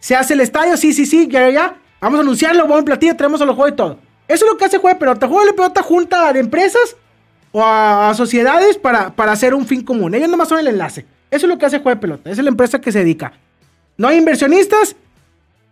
[0.00, 1.74] Se hace el estadio, sí, sí, sí, ya, ya, ya.
[2.00, 3.98] Vamos a anunciarlo, buen platillo, traemos a los juegos y todo.
[4.26, 5.26] Eso es lo que hace juego de pelota.
[5.26, 6.96] Juego de pelota junta a empresas
[7.52, 10.14] o a, a sociedades para, para hacer un fin común.
[10.14, 11.04] Ellos nomás son el enlace.
[11.30, 12.30] Eso es lo que hace Juego de Pelota.
[12.30, 13.32] Esa es la empresa que se dedica.
[13.96, 14.96] No hay inversionistas.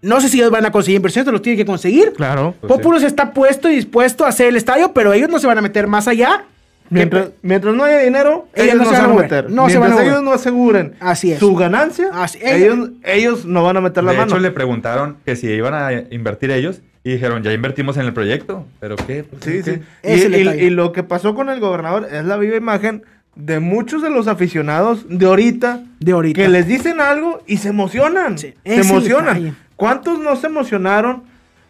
[0.01, 2.13] No sé si ellos van a conseguir inversionistas, los tienen que conseguir.
[2.13, 2.55] Claro.
[2.61, 2.79] Pues sí.
[2.79, 5.61] Populus está puesto y dispuesto a hacer el estadio, pero ellos no se van a
[5.61, 6.45] meter más allá.
[6.91, 9.51] Mientras, mientras no haya dinero, Ellos ellos, no se van a meter.
[9.51, 10.07] no se mientras van a mover.
[10.09, 11.39] ellos no aseguren Así es.
[11.39, 14.31] su ganancia, Así- ellos, ellos no van a meter la de mano.
[14.31, 18.13] hecho, le preguntaron que si iban a invertir ellos y dijeron, ya invertimos en el
[18.13, 18.67] proyecto.
[18.81, 19.25] ¿Pero qué?
[19.25, 19.63] ¿Por qué?
[19.63, 19.81] Sí, sí.
[20.03, 23.03] Ese Y, y- y lo que pasó con el gobernador es la viva imagen
[23.35, 26.43] de muchos de los aficionados de ahorita, De ahorita.
[26.43, 28.37] que les dicen algo y se emocionan.
[28.37, 29.35] Sí, se emocionan.
[29.37, 29.55] detalle.
[29.77, 31.23] ¿Cuántos no se emocionaron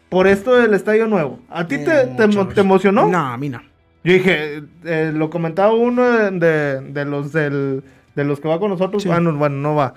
[0.09, 1.41] por esto del estadio nuevo?
[1.51, 2.55] ¿A ti te, Eh, te muchos.
[2.55, 3.07] te emocionó?
[3.09, 3.61] No, a mí no.
[4.09, 7.83] Yo dije, eh, lo comentaba uno de, de- de los del-
[8.15, 9.03] de los que va con nosotros.
[9.03, 9.09] Sí.
[9.09, 9.95] Bueno, bueno, no va.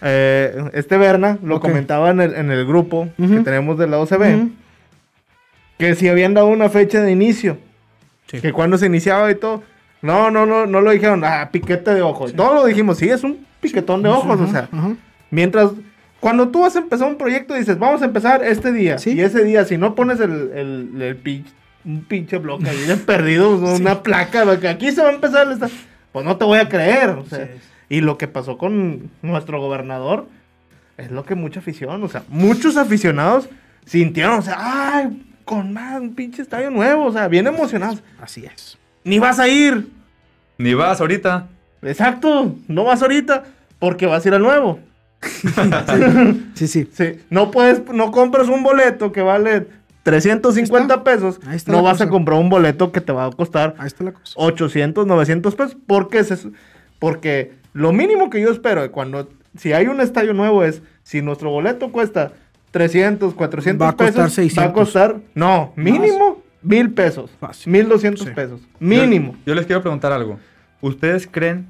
[0.00, 1.62] Eh, este Berna lo Ok.
[1.62, 4.48] comentaba en el, en el grupo que tenemos de la OCB.
[5.78, 7.58] Que si habían dado una fecha de inicio.
[8.26, 8.40] Sí.
[8.40, 9.62] Que cuando se iniciaba y todo.
[10.02, 11.22] No, no, no, no lo dijeron.
[11.24, 12.32] Ah, piquete de ojos.
[12.34, 12.98] Todo lo dijimos.
[12.98, 14.40] Sí, es un piquetón de ojos.
[14.40, 14.68] O sea,
[15.30, 15.70] mientras.
[16.20, 18.98] Cuando tú vas a empezar un proyecto, dices, vamos a empezar este día.
[18.98, 19.12] Sí.
[19.12, 21.16] Y ese día, si no pones el, el, el
[21.88, 25.68] un pinche bloque ahí de perdido, una placa, aquí se va a empezar esta-
[26.12, 27.10] Pues no te voy a creer.
[27.10, 27.46] o sea.
[27.46, 27.50] Sí.
[27.88, 30.28] Y lo que pasó con nuestro gobernador,
[30.98, 33.48] es lo que mucha afición, o sea, muchos aficionados
[33.86, 34.56] sintieron, o sea,
[34.98, 38.02] ay, con más un pinche estadio nuevo, o sea, bien emocionados.
[38.20, 38.76] Así es.
[39.04, 39.88] Ni vas a ir.
[40.58, 41.46] Ni vas ahorita.
[41.80, 43.44] Exacto, no vas ahorita
[43.78, 44.80] porque vas a ir al nuevo.
[46.54, 46.88] Sí, sí.
[46.94, 49.66] Sí, no puedes, no compras un boleto que vale
[50.02, 53.30] 350 Ahí pesos, Ahí está no vas a comprar un boleto que te va a
[53.30, 54.32] costar Ahí está la cosa.
[54.36, 55.76] 800, 900 pesos.
[55.86, 56.50] porque es eso?
[56.98, 61.22] Porque lo mínimo que yo espero de cuando, si hay un estadio nuevo es, si
[61.22, 62.32] nuestro boleto cuesta
[62.70, 64.72] 300, 400 Va a costar pesos, va a 600.
[64.72, 67.30] costar, no, mínimo mil pesos.
[67.66, 68.32] 1200 Sí.
[68.34, 69.32] pesos, mínimo.
[69.32, 70.38] Yo, yo les quiero preguntar algo.
[70.80, 71.66] ¿Ustedes creen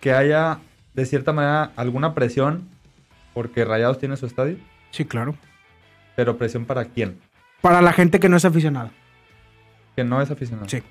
[0.00, 0.58] que haya,
[0.94, 2.68] de cierta manera, alguna presión
[3.32, 4.56] porque Rayados tiene su estadio?
[4.90, 5.34] Sí, claro.
[6.16, 7.18] Pero presión para quién?
[7.64, 8.90] Para la gente que no es aficionada.
[9.96, 10.68] Que no es aficionado.
[10.68, 10.82] Sí.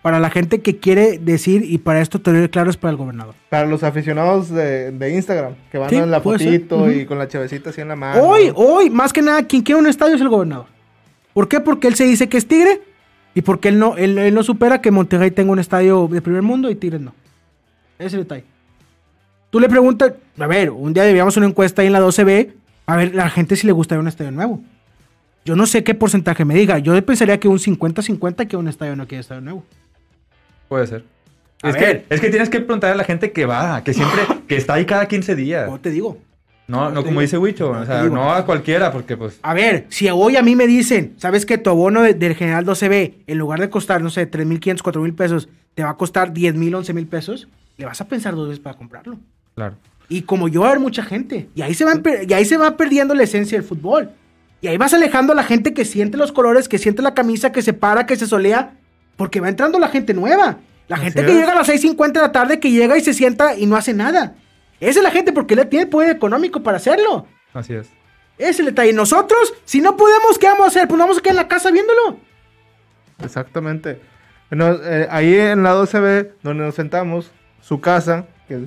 [0.00, 2.92] Para la gente que quiere decir, y para esto te lo doy claro, es para
[2.92, 3.34] el gobernador.
[3.50, 7.28] Para los aficionados de, de Instagram, que van Sí, en la fotito y con la
[7.28, 8.22] chavecita así en la mano.
[8.22, 10.64] Hoy, hoy, más que nada, quien quiere un estadio es el gobernador.
[11.34, 11.60] ¿Por qué?
[11.60, 12.80] Porque él se dice que es Tigre
[13.34, 16.40] y porque él no, él, él no supera que Monterrey tenga un estadio de primer
[16.40, 17.12] mundo y Tigres no.
[17.98, 18.44] Ese es el detalle.
[19.50, 22.50] Tú le preguntas, a ver, un día debíamos una encuesta ahí en la 12B,
[22.86, 24.62] a ver, la gente si le gustaría un estadio nuevo.
[25.44, 26.78] Yo no sé qué porcentaje me diga.
[26.78, 29.64] Yo pensaría que un 50-50 que un estadio no quiere estadio nuevo.
[30.68, 31.04] Puede ser.
[31.62, 32.02] A Es ver.
[32.08, 34.74] que, es que tienes que preguntar a la gente que va, que siempre, que está
[34.74, 35.64] ahí cada 15 días.
[35.66, 36.18] ¿Cómo te digo?
[36.66, 39.38] No, no como dice Huicho, No o sea, no a cualquiera, porque pues...
[39.42, 42.64] A ver, si hoy a mí me dicen, ¿sabes que tu abono de- del General
[42.64, 46.70] 12B, en lugar de costar, no sé, 3.500, 4.000 pesos, te va a costar 10.000,
[46.70, 47.48] 11.000 pesos?
[47.76, 49.18] Le vas a pensar dos veces para comprarlo.
[49.54, 49.74] Claro.
[50.08, 51.50] Y como yo, va a haber mucha gente.
[51.54, 54.10] Y ahí, se per- y ahí se va perdiendo la esencia del fútbol.
[54.64, 57.52] Y ahí vas alejando a la gente que siente los colores, que siente la camisa,
[57.52, 58.78] que se para, que se solea,
[59.14, 60.56] porque va entrando la gente nueva.
[60.88, 61.38] La gente Así que es.
[61.38, 63.92] llega a las 6.50 de la tarde, que llega y se sienta y no hace
[63.92, 64.36] nada.
[64.80, 67.26] Esa es la gente porque le tiene poder económico para hacerlo.
[67.52, 67.90] Así es.
[68.38, 68.94] Ese es el detalle.
[68.94, 70.88] Nosotros, si no podemos, ¿qué vamos a hacer?
[70.88, 72.16] Pues vamos a quedar en la casa viéndolo.
[73.22, 74.00] Exactamente.
[74.48, 78.60] Bueno, eh, ahí en la 12B, donde nos sentamos, su casa, que es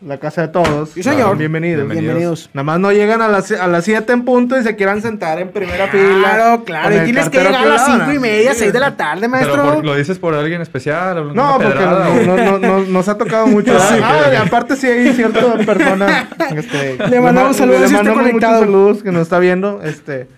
[0.00, 0.90] la casa de todos.
[0.90, 1.36] Sí, señor.
[1.36, 1.88] Bienvenidos.
[1.88, 2.50] Bienvenidos.
[2.54, 5.40] Nada más no llegan a las, a las 7 en punto y se quieran sentar
[5.40, 6.18] en primera fila.
[6.20, 6.94] Claro, claro.
[6.96, 8.78] Y tienes que llegar a las aquí al lado, 5 y media, Sí, 6 de
[8.80, 9.74] la tarde, Pero maestro.
[9.74, 11.34] por- lo dices por alguien especial.
[11.34, 13.72] No, porque pedrada, no, o- no, no, no- nos ha tocado mucho.
[13.88, 13.94] Sí.
[14.02, 16.28] Ah, y aparte sí hay cierta persona.
[16.54, 18.52] Este, Le mandamos ma- saludos le si mandamos conectado.
[18.60, 19.82] muchos saludos que nos está viendo.
[19.82, 20.28] Este,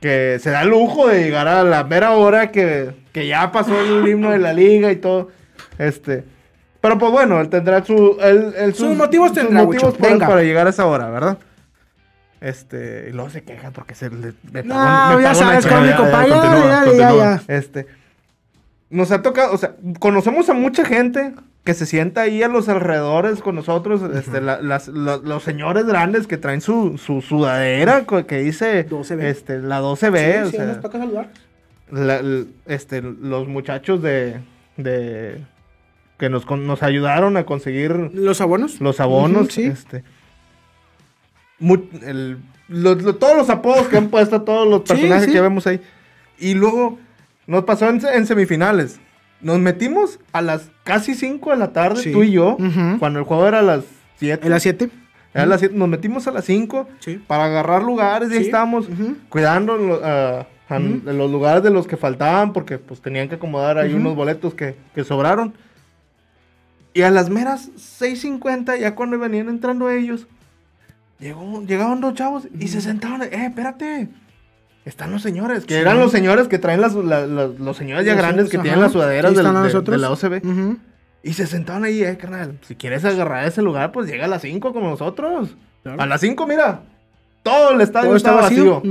[0.00, 3.78] que se da el lujo de llegar a la mera hora que, que ya pasó
[3.78, 5.28] el himno de la liga y todo.
[5.78, 6.24] Este.
[6.86, 10.28] Pero pues bueno, él tendrá su, él- él Sus motivos tendrá, motivos Venga.
[10.28, 11.36] para llegar a esa hora, ¿verdad?
[12.40, 15.90] Este, y luego se queja porque se le, me No, pagó- ya sabes, con mi.
[17.48, 17.86] Este.
[18.88, 21.34] Nos ha tocado, o sea, conocemos a mucha gente
[21.64, 25.86] que se sienta ahí a los alrededores con nosotros, este, la- las- lo- los señores
[25.86, 29.24] grandes que traen su, su sudadera que dice 12B.
[29.24, 31.30] este, la 12B, o Sí, sí, sea, nos toca saludar.
[31.90, 32.20] la-
[32.66, 34.36] este, los muchachos de,
[34.76, 35.40] de
[36.18, 38.80] que nos, con- nos ayudaron a conseguir ¿Los abonos?
[38.80, 39.64] los abonos, sí.
[39.64, 40.02] este,
[41.58, 42.38] mu- el-
[42.68, 45.32] lo- lo- todos los apodos que han puesto todos los Sí, personajes sí.
[45.32, 45.80] que vemos ahí.
[46.38, 46.98] Y luego
[47.46, 48.98] nos pasó en, en semifinales.
[49.40, 52.12] Nos metimos a las casi 5 de la tarde, Sí.
[52.12, 52.56] tú y yo,
[52.98, 53.84] cuando el juego era a las
[54.18, 54.44] 7.
[54.46, 54.90] ¿En las 7?
[55.34, 57.20] Era a las siete, Nos metimos a las 5 Sí.
[57.26, 58.44] para agarrar lugares y ahí Sí.
[58.46, 58.86] estábamos
[59.28, 61.00] cuidando a- a- Ujú.
[61.04, 64.54] de los lugares de los que faltaban porque pues tenían que acomodar ahí unos boletos
[64.54, 65.54] que, que sobraron.
[66.96, 70.26] Y a las meras 6.50, ya cuando venían entrando ellos,
[71.18, 73.22] llegó, llegaban dos chavos y se sentaron.
[73.22, 74.08] Eh, espérate.
[74.86, 75.80] Están los señores, que Sí.
[75.80, 78.62] eran los señores que traen las, la- la- los señores ya Los grandes que señores,
[78.62, 78.86] tienen ajá.
[78.86, 79.44] las sudaderas del-
[79.84, 80.40] de, la OCB.
[80.42, 80.78] Ujú.
[81.22, 82.58] Y se sentaron ahí, eh, carnal.
[82.62, 85.54] Si quieres agarrar ese lugar, pues llega a las 5 como nosotros.
[85.82, 86.00] Claro.
[86.00, 86.80] A las 5, mira.
[87.42, 88.82] Todo el estadio Todo está, está vacío.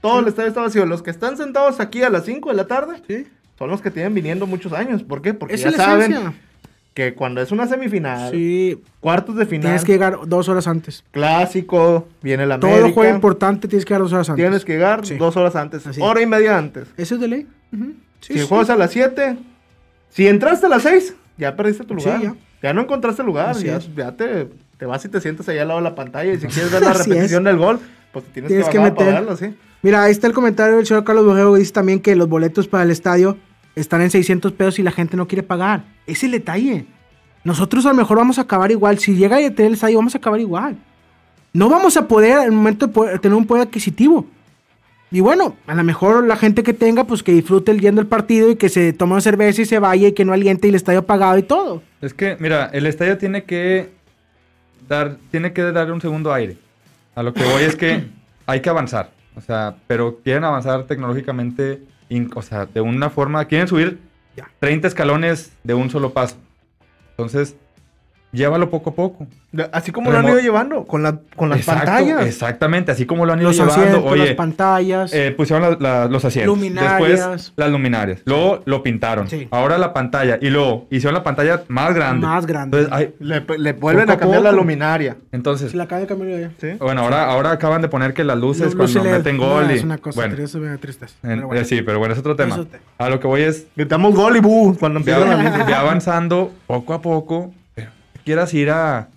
[0.00, 0.84] Todo el estadio está vacío.
[0.84, 3.26] Los que están sentados aquí a las 5 de la tarde Sí.
[3.58, 5.02] son los que tienen viniendo muchos años.
[5.04, 5.32] ¿Por qué?
[5.32, 6.34] Porque ya es la saben.
[6.96, 8.80] Que cuando es una semifinal, Sí.
[9.00, 11.04] cuartos de final, Tienes que llegar dos horas antes.
[11.10, 12.94] clásico, viene la Todo América.
[12.94, 14.42] juego importante tienes que llegar dos horas antes.
[14.42, 15.16] Tienes que llegar Sí.
[15.16, 16.00] dos horas antes, Así.
[16.00, 16.88] hora y media antes.
[16.96, 17.46] Eso es de ley.
[18.20, 18.54] Sí, si sí.
[18.54, 19.36] es a las 7,
[20.08, 22.18] si entraste a las 6, ya perdiste tu lugar.
[22.22, 22.34] ya.
[22.62, 22.72] ya.
[22.72, 23.78] no encontraste lugar, Así ya,
[24.16, 26.72] te, te vas y te sientas allá al lado de la pantalla y si quieres
[26.72, 27.78] ver la repetición del gol,
[28.10, 29.36] pues te tienes, Tienes que que meter.
[29.36, 29.54] ¿sí?
[29.82, 31.56] Mira, ahí está el comentario del señor Carlos Borrego.
[31.56, 33.36] Dice también que los boletos para el estadio
[33.74, 35.84] están en 600 pesos y la gente no quiere pagar.
[36.06, 36.86] Es el detalle.
[37.44, 38.98] Nosotros a lo mejor vamos a acabar igual.
[38.98, 40.76] Si llega a tener el estadio, vamos a acabar igual.
[41.52, 44.26] No vamos a poder, en el momento de poder- tener un poder adquisitivo.
[45.10, 48.08] Y bueno, a lo mejor la gente que tenga, pues que disfrute el yendo el
[48.08, 50.70] partido y que se tome una cerveza y se vaya y que no aliente y
[50.70, 51.82] el estadio apagado y todo.
[52.02, 53.90] Es que, mira, el estadio tiene que
[54.88, 56.58] dar, tiene que dar un segundo aire.
[57.14, 58.04] A lo que voy es que
[58.46, 59.10] hay que avanzar.
[59.36, 61.82] O sea, pero quieren avanzar tecnológicamente,
[62.34, 63.98] o sea, de una forma, quieren subir
[64.36, 64.50] Ya.
[64.60, 66.36] 30 escalones de un solo paso.
[67.10, 67.56] Entonces,
[68.36, 69.26] llévalo poco a poco.
[69.72, 72.26] Así como lo han ido llevando, con, la, con las Exacto, pantallas.
[72.26, 73.82] Exactamente, así como lo han ido Los llevando.
[73.82, 75.12] asientos, Oye, las pantallas.
[75.14, 76.54] eh, pusieron la- la- los asientos.
[76.56, 77.18] Luminarias.
[77.20, 78.20] Después las luminarias.
[78.26, 79.28] Luego lo pintaron.
[79.28, 79.48] Sí.
[79.50, 80.38] Ahora la pantalla.
[80.40, 82.26] Y luego hicieron la pantalla más grande.
[82.26, 82.78] Más grande.
[82.82, 85.16] Entonces, ay, Le, le vuelven a cambiar la luminaria.
[85.32, 86.50] entonces Se la acaba de cambiar ya.
[86.60, 86.76] ¿sí?
[86.78, 89.12] bueno, ahora, ahora acaban de poner que las luces cuando LED.
[89.18, 89.70] meten No, gol.
[89.70, 91.14] y, Es una cosa, bueno, eso me da tristeza.
[91.22, 91.62] en- pero bueno.
[91.62, 92.56] eh, sí, pero bueno, es otro tema.
[92.56, 96.92] Te- A lo que voy es Gritamos gol y bu cuando empiezan ve avanzando poco
[96.94, 97.52] a poco.
[98.26, 99.08] Quieras ir a,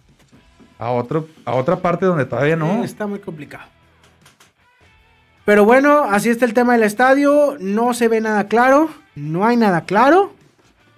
[0.77, 2.83] a, otro, a otra parte donde todavía no.
[2.83, 3.63] Está muy complicado.
[5.45, 7.57] Pero bueno, así está el tema del estadio.
[7.59, 8.87] No se ve nada claro.
[9.15, 10.31] No hay nada claro.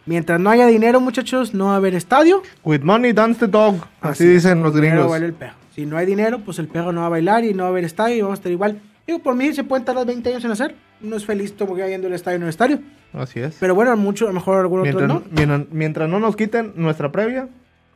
[0.05, 2.43] Mientras no haya dinero, muchachos, no va a haber estadio.
[2.65, 3.75] With money dance the dog.
[4.01, 5.09] Así, dicen los gringos.
[5.09, 5.53] baila el perro.
[5.73, 7.71] Si no hay dinero, pues el perro no va a bailar y no va a
[7.71, 8.81] haber estadio y vamos a estar igual.
[9.07, 10.75] Digo, por mí se pueden tardar 20 años en hacer.
[11.01, 12.79] Uno es feliz como que yendo al estadio en el estadio.
[13.13, 13.55] Así es.
[13.57, 15.29] Pero bueno, mucho, a lo mejor algunos mientras, otros no.
[15.33, 17.47] mientras, mientras no nos quiten nuestra previa,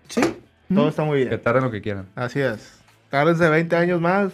[0.10, 0.22] Sí.
[0.74, 1.42] todo está muy Que bien.
[1.42, 2.06] tarden lo que quieran.
[2.16, 2.74] Así es.
[3.10, 4.32] Tárdense 20 años más.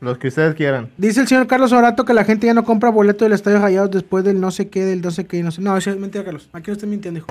[0.00, 0.88] Los que ustedes quieran.
[0.96, 3.90] Dice el señor Carlos Orato que la gente ya no compra boleto del Estadio Rayados
[3.90, 5.60] después del no sé qué, del no sé qué, no sé.
[5.60, 6.48] No, eso es mentira, Carlos.
[6.54, 7.26] Aquí no estoy mintiendo, hijo.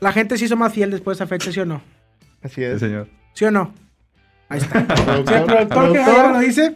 [0.00, 1.82] La gente se hizo más fiel después de esa fecha, ¿sí o no?
[2.42, 2.80] Así Sí, es.
[2.80, 3.08] señor.
[3.34, 3.74] ¿Sí o no?
[4.48, 4.80] Ahí está.
[4.88, 6.74] Sí, el Productor, productor que ya lo dice.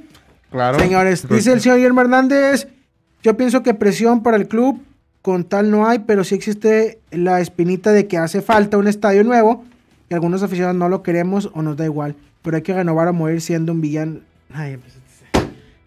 [0.51, 0.79] Claro.
[0.79, 2.69] Señores, dice el señor Guillermo Hernández,
[3.23, 4.83] yo pienso que presión para el club
[5.23, 9.23] con tal no hay, pero sí existe la espinita de que hace falta un estadio
[9.25, 9.65] nuevo
[10.11, 13.13] y algunos aficionados no lo queremos o nos da igual, pero hay que renovar o
[13.13, 14.19] morir siendo un villano.
[14.53, 14.77] Ay,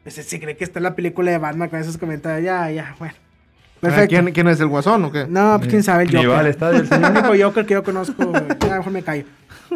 [0.03, 2.45] pues, se cree que está en la película de Batman con esos comentarios.
[2.45, 3.13] Ya, ya, bueno.
[3.82, 4.09] Perfecto.
[4.09, 5.28] ¿Quién, quién es el guasón o qué?
[5.28, 6.57] No, pues quién sabe el Joker.
[6.89, 8.32] el único Joker que yo conozco.
[8.61, 9.26] Ya, mejor me callo.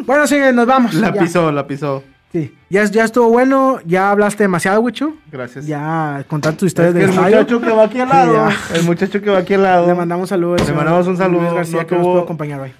[0.06, 0.94] Bueno, sí, nos vamos.
[0.94, 1.20] La ya.
[1.20, 2.02] pisó, la pisó.
[2.32, 2.54] Sí.
[2.68, 3.78] Ya, ya estuvo bueno.
[3.86, 5.14] Ya hablaste demasiado, Wicho.
[5.32, 5.66] Gracias.
[5.66, 8.48] Ya contaste tus Es historias que del el muchacho que va aquí al lado.
[8.74, 9.86] el muchacho que va aquí al lado.
[9.86, 10.60] Le mandamos saludos.
[10.60, 12.72] Le señor mandamos un saludo, Luis García, no que nos tuvo- pudo acompañar hoy.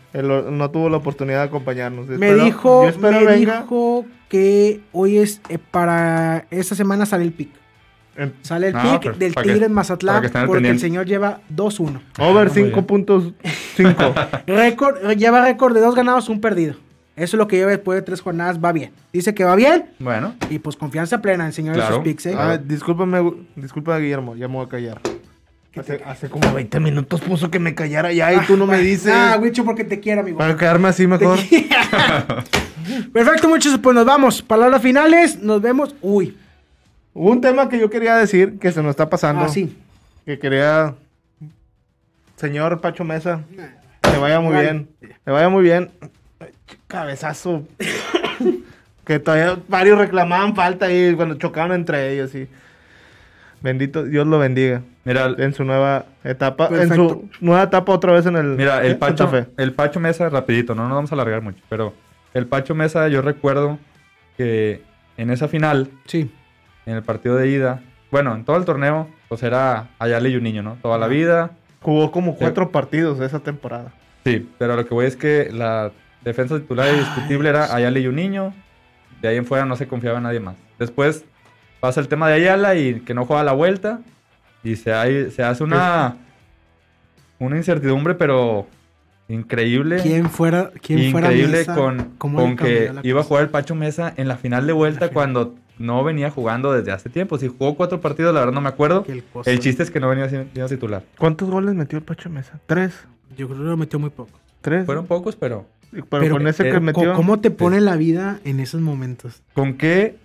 [0.53, 2.09] No tuvo la oportunidad de acompañarnos.
[2.09, 3.61] Me Espero- dijo, yo espero me venga.
[3.63, 7.49] dijo que hoy es eh, para esta semana sale el pick.
[8.17, 11.07] en Sale el Ah, pick pero del que- Tigres para Mazatlán que porque el señor
[11.07, 12.01] lleva 2-1.
[12.19, 12.75] over muy bien.
[12.75, 13.33] 5.5.
[14.47, 16.75] Récord, lleva récord de dos ganados, un perdido.
[17.19, 18.93] Eso es lo que lleva después de tres jornadas, va bien.
[19.13, 21.97] Dice que va bien Bueno, y pues confianza plena en el señor de Claro.
[21.97, 22.35] sus picks, ¿eh?
[22.37, 25.01] Ah, discúlpame, disculpa Guillermo, ya me voy a callar.
[25.77, 29.13] Hace, hace como 20 minutos puso que me callara ya y tú no me dices.
[29.15, 30.37] Ah, Wicho, porque te quiero, amigo.
[30.39, 31.39] Para quedarme así mejor.
[33.13, 34.43] Perfecto, muchachos, pues nos vamos.
[34.43, 35.95] Palabras finales, nos vemos.
[36.01, 36.37] Uy,
[37.15, 39.43] Hubo un tema que yo quería decir que se nos está pasando.
[39.45, 39.77] ah, sí.
[40.25, 40.95] Que quería.
[42.37, 43.41] Señor Pacho Mesa,
[44.03, 44.63] que vaya muy Vale.
[44.73, 44.89] bien.
[45.25, 45.91] Que vaya muy bien.
[46.87, 47.65] Cabezazo.
[49.05, 52.35] que todavía varios reclamaban falta ahí cuando chocaban entre ellos.
[52.35, 52.49] Y...
[53.61, 54.83] Bendito, Dios lo bendiga.
[55.05, 56.69] mira, En su nueva etapa.
[56.71, 58.47] En su nueva etapa otra vez en el.
[58.57, 58.89] Mira, ¿eh?
[58.89, 59.51] el Pacho, Santa Fe.
[59.57, 61.95] el Pacho Mesa, rapidito, no nos vamos a alargar mucho, pero
[62.35, 63.79] el Pacho Mesa, yo recuerdo
[64.37, 64.83] que
[65.17, 66.31] en esa final, Sí.
[66.87, 67.81] en el partido de ida,
[68.13, 70.77] bueno, en todo el torneo, pues era Ayala y un niño, ¿no?
[70.81, 71.51] Toda la vida.
[71.81, 73.93] Jugó como cuatro partidos de esa temporada.
[74.25, 75.91] Sí, pero lo que voy es que la
[76.29, 78.55] defensa titular indiscutible era Ayala y un niño.
[79.21, 80.57] De ahí en fuera no se confiaba en nadie más.
[80.79, 81.25] Después
[81.81, 84.01] pasa el tema de Ayala y que no juega la vuelta.
[84.63, 86.17] Y se, hay- se hace una,
[87.39, 88.67] una incertidumbre, pero
[89.29, 89.99] increíble.
[90.03, 91.75] ¿Quién fuera, quién fuera increíble Mesa?
[91.75, 95.11] con, ¿Cómo con que iba a jugar el Pacho Mesa en la final de vuelta
[95.11, 97.39] cuando no venía jugando desde hace tiempo.
[97.39, 99.05] Si jugó cuatro partidos, la verdad no me acuerdo.
[99.45, 101.05] El chiste es que no venía siendo siendo titular.
[101.19, 102.59] ¿Cuántos goles metió el Pacho Mesa?
[102.67, 102.93] Tres.
[103.37, 104.41] Yo creo que lo metió muy poco.
[104.61, 104.87] Tres.
[104.87, 107.15] Fueron pocos, pero pero, pero- con ese eh, que metió.
[107.15, 109.43] ¿Cómo te pone la vida en esos momentos?
[109.55, 110.17] con qué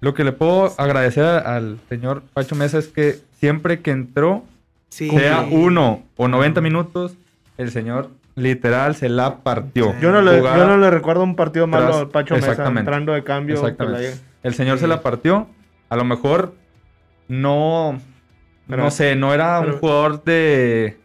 [0.00, 4.44] lo que le puedo agradecer al señor Pacho Mesa es que siempre que entró,
[4.88, 5.08] Sí.
[5.10, 7.14] sea uno o 90 minutos,
[7.56, 9.94] el señor literal se la partió.
[10.00, 12.80] Yo no, le, yo no le recuerdo un partido malo tras- al Pacho Mesa Exactamente.
[12.80, 13.54] entrando de cambio.
[13.56, 14.10] Exactamente.
[14.10, 15.46] la- El señor se la partió.
[15.88, 16.54] A lo mejor
[17.28, 18.00] no,
[18.68, 20.96] Pero- no sé, no era pero- un jugador de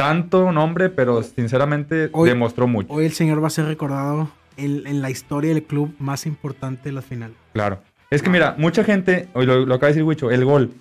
[0.00, 2.92] tanto nombre, pero sinceramente Hoy- demostró mucho.
[2.92, 6.88] Hoy el señor va a ser recordado en, en la historia del club más importante
[6.88, 7.32] de la final.
[7.52, 7.80] Claro.
[8.10, 10.72] Es que mira, mucha gente, hoy lo, lo acaba de decir Wicho, el gol.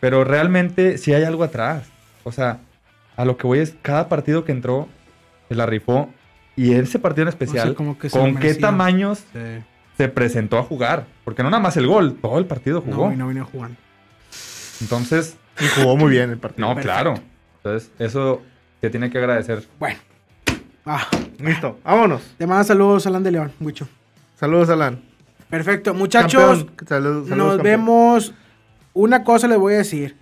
[0.00, 1.88] Pero realmente sí hay algo atrás.
[2.24, 2.58] O sea,
[3.16, 4.86] a lo que voy es, cada partido que entró,
[5.48, 6.08] se la rifó.
[6.54, 9.38] Y ese partido en especial, O sea, como que se ¿con qué tamaños Sí.
[9.96, 11.06] se presentó a jugar?
[11.24, 13.06] Porque no nada más el gol, todo el partido jugó.
[13.08, 13.76] No, y no venía jugando.
[14.80, 16.68] Entonces, Y jugó muy bien el partido.
[16.68, 16.94] no, Perfecto.
[16.94, 17.14] claro.
[17.56, 18.42] Entonces, eso
[18.80, 19.66] se tiene que agradecer.
[19.78, 19.98] Bueno.
[20.86, 21.06] Ah,
[21.38, 22.22] Listo, vámonos.
[22.38, 23.86] te manda saludos, Alan de León, mucho.
[24.36, 25.00] Saludos, Alan.
[25.50, 26.64] Perfecto, muchachos.
[26.64, 26.86] Campeón.
[26.86, 27.62] Salud- saludos, Nos campeón.
[27.64, 28.34] vemos.
[28.94, 30.16] Una cosa les voy a decir.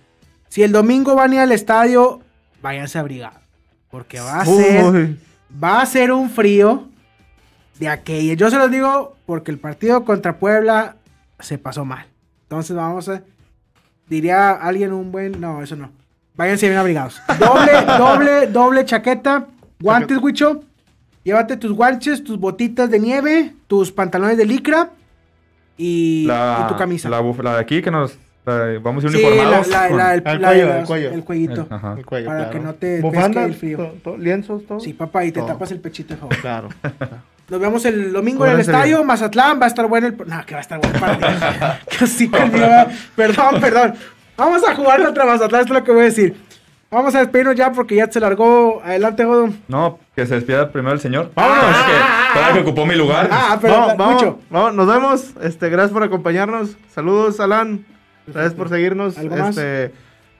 [0.49, 2.21] Si el domingo van a ir al estadio,
[2.61, 3.39] váyanse abrigados.
[3.89, 5.19] Porque va a ser, Uy.
[5.63, 6.87] va a ser un frío
[7.79, 8.33] de aquello.
[8.33, 10.97] Yo se los digo porque el partido contra Puebla
[11.39, 12.05] se pasó mal.
[12.43, 13.21] Entonces vamos a...
[14.07, 15.39] Diría alguien un buen...
[15.41, 15.91] No, eso no.
[16.37, 17.21] Váyanse bien abrigados.
[17.39, 19.47] Doble, doble, doble chaqueta.
[19.79, 20.61] Guantes, Huicho.
[21.23, 24.91] Llévate tus guanches, tus botitas de nieve, tus pantalones de licra
[25.77, 27.09] y, La, y tu camisa.
[27.09, 29.67] La, la de aquí que nos la- vamos a ir Sí, la, uniformados.
[29.67, 31.09] la- el, El la- cuello, el cuello.
[31.11, 31.67] el cuellito.
[31.69, 31.95] Ajá.
[31.97, 32.51] El cuello, Para claro.
[32.53, 33.77] que no te Bufanda, pesque el frío.
[33.77, 34.79] to- to- lienzos, todo.
[34.79, 35.49] Sí, papá, y te Todo.
[35.49, 36.41] tapas el pechito, por favor.
[36.41, 36.69] Claro.
[37.49, 39.07] Nos vemos el domingo en el estadio, bien.
[39.07, 40.17] Mazatlán, va a estar bueno el...
[40.17, 41.37] No, que va a estar bueno el
[41.99, 43.93] que sí, va- perdón, perdón.
[44.37, 46.35] Vamos a jugar contra Mazatlán, esto es lo que voy a decir.
[46.89, 48.81] Vamos a despedirnos ya porque ya se largó.
[48.83, 49.49] Adelante, Godo.
[49.67, 51.31] No, que se despida primero el señor.
[51.35, 51.75] Vámonos.
[51.75, 53.27] Es que, para que ocupó mi lugar.
[53.29, 54.39] Ah, pero vamos, vamos, mucho.
[54.49, 55.33] vamos, nos vemos.
[55.41, 56.77] Este, gracias por acompañarnos.
[56.93, 57.85] Saludos, Alan.
[58.27, 59.17] Gracias por seguirnos.
[59.17, 59.57] ¿Algo más?
[59.57, 59.93] Este,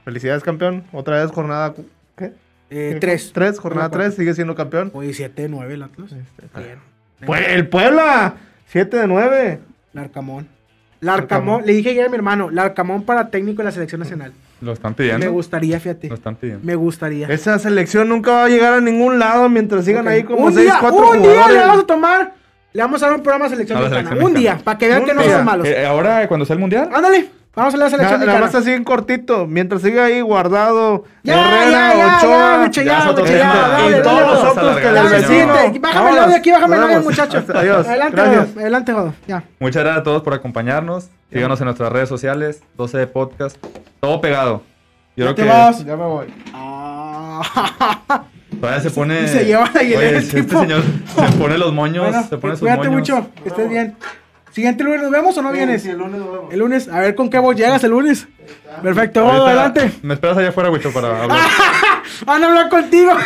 [0.05, 0.85] felicidades, campeón.
[0.93, 1.73] Otra vez jornada.
[2.15, 2.31] ¿Qué?
[2.69, 2.97] Eh, ¿Qué?
[3.01, 3.31] tres.
[3.33, 4.91] Tres, jornada No, tres, sigue siendo campeón.
[4.93, 6.11] Hoy 7 9 el Atlas.
[6.13, 6.79] Este, Bien.
[7.49, 8.35] El Puebla,
[8.67, 9.59] 7 de 9.
[9.91, 10.47] Larcamón.
[11.01, 11.63] Larcamón.
[11.65, 14.31] Le dije ayer a mi hermano, Larcamón para técnico de la selección nacional.
[14.61, 15.31] Lo están Me pidiendo.
[15.31, 16.09] gustaría, fíjate.
[16.09, 16.65] Lo están pidiendo.
[16.65, 17.27] Me gustaría.
[17.27, 20.65] Esa selección nunca va a llegar a ningún lado mientras sigan ahí como un 6,
[20.65, 21.67] día, 4 un día le jugadores.
[21.67, 22.33] vamos a tomar.
[22.73, 24.09] Le vamos a dar un programa a selección A la mexicana.
[24.09, 25.31] selección Un día, para que vean Un que no día.
[25.31, 25.67] somos malos.
[25.67, 28.45] Eh, ahora, cuando sea el mundial, Ándale, vamos a la selección Nada, nada mexicana.
[28.45, 29.45] más así en cortito.
[29.47, 31.03] Mientras siga ahí guardado.
[31.23, 32.37] Ya, Herrera, ya, ya, Ochoa.
[32.57, 33.27] ya, Wicho, ya ya, tema.
[33.27, 35.53] ya, dale, y todos los otros que Ya, del vecino.
[35.81, 37.43] Bájame el audio aquí, bájame el audio, muchachos.
[37.53, 37.87] Adiós.
[37.87, 38.47] Adelante, Gracias.
[38.47, 39.13] Godo, adelante, Godo.
[39.27, 39.43] Ya.
[39.59, 41.09] muchas gracias a todos por acompañarnos.
[41.31, 43.57] Síganos en nuestras redes sociales, 12 de podcast.
[43.99, 44.61] Todo pegado.
[45.17, 45.83] Yo Ya creo te que vas.
[45.85, 46.33] Ya me voy.
[46.53, 47.41] Ah.
[48.61, 49.23] todavía se pone.
[49.23, 50.59] Y se lleva la Oye, el este tipo.
[50.61, 50.81] señor
[51.15, 52.05] se pone los moños.
[52.09, 52.93] Bueno, se pone sus cuídate moños.
[52.93, 53.95] mucho, que estés bien.
[54.57, 55.83] Siguiente lunes, ¿nos vemos o no vienes?
[55.83, 56.51] Sí, el lunes nos vemos.
[56.51, 58.27] El lunes, a ver con qué voz llegas el lunes.
[58.81, 59.91] Perfecto, Ahorita adelante.
[60.01, 61.39] Me esperas allá afuera, Wicho, para hablar.
[62.25, 63.11] Van a hablar contigo.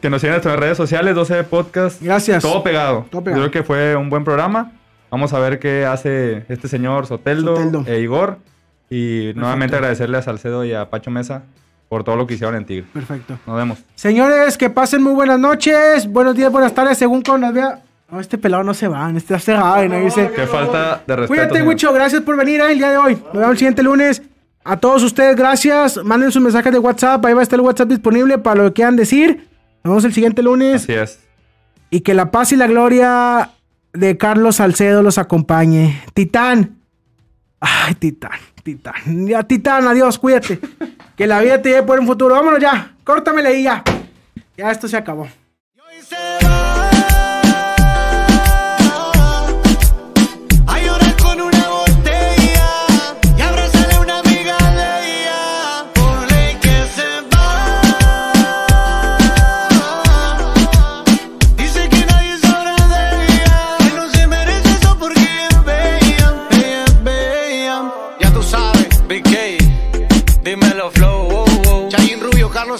[0.00, 2.00] Que nos sigan en nuestras redes sociales, 12 de podcast.
[2.00, 2.42] Gracias.
[2.42, 3.04] Todo pegado.
[3.10, 3.42] Todo pegado.
[3.42, 4.72] Yo creo que fue un buen programa.
[5.10, 7.84] Vamos a ver qué hace este señor Soteldo, Soteldo.
[7.86, 8.38] e Igor.
[8.88, 11.42] Y nuevamente agradecerle a Salcedo y a Pacho Mesa
[11.88, 12.86] por todo lo que hicieron en Tigre.
[12.92, 13.38] Perfecto.
[13.46, 13.78] Nos vemos.
[13.94, 17.82] Señores, que pasen muy buenas noches, buenos días, buenas tardes, según cuando nos vea.
[18.10, 20.30] No, este pelado no se va, este se va, no dice.
[20.34, 21.28] Qué falta de respeto.
[21.28, 21.68] Cuídate, señor.
[21.68, 23.14] Wicho, gracias por venir eh, el día de hoy.
[23.14, 24.22] Nos vemos el siguiente lunes.
[24.64, 26.02] A todos ustedes, gracias.
[26.04, 28.74] Manden sus mensajes de WhatsApp, ahí va a estar el WhatsApp disponible para lo que
[28.74, 29.48] quieran decir.
[29.84, 30.82] Nos vemos el siguiente lunes.
[30.82, 31.20] Así es.
[31.90, 33.50] Y que la paz y la gloria
[33.92, 36.02] de Carlos Salcedo los acompañe.
[36.14, 36.76] Titán.
[37.60, 38.38] Ay, Titán,
[38.68, 39.26] Titán.
[39.26, 40.60] Ya, Titán, adiós, cuídate.
[41.16, 42.34] que la vida te lleve por un futuro.
[42.34, 42.92] Vámonos ya.
[43.02, 43.82] Córtamele ahí ya.
[44.58, 45.26] Ya esto se acabó.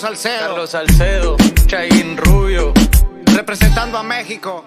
[0.09, 0.39] Salcedo.
[0.39, 1.37] Carlos Salcedo.
[1.67, 2.73] Chayin Rubio.
[3.35, 4.65] Representando a México.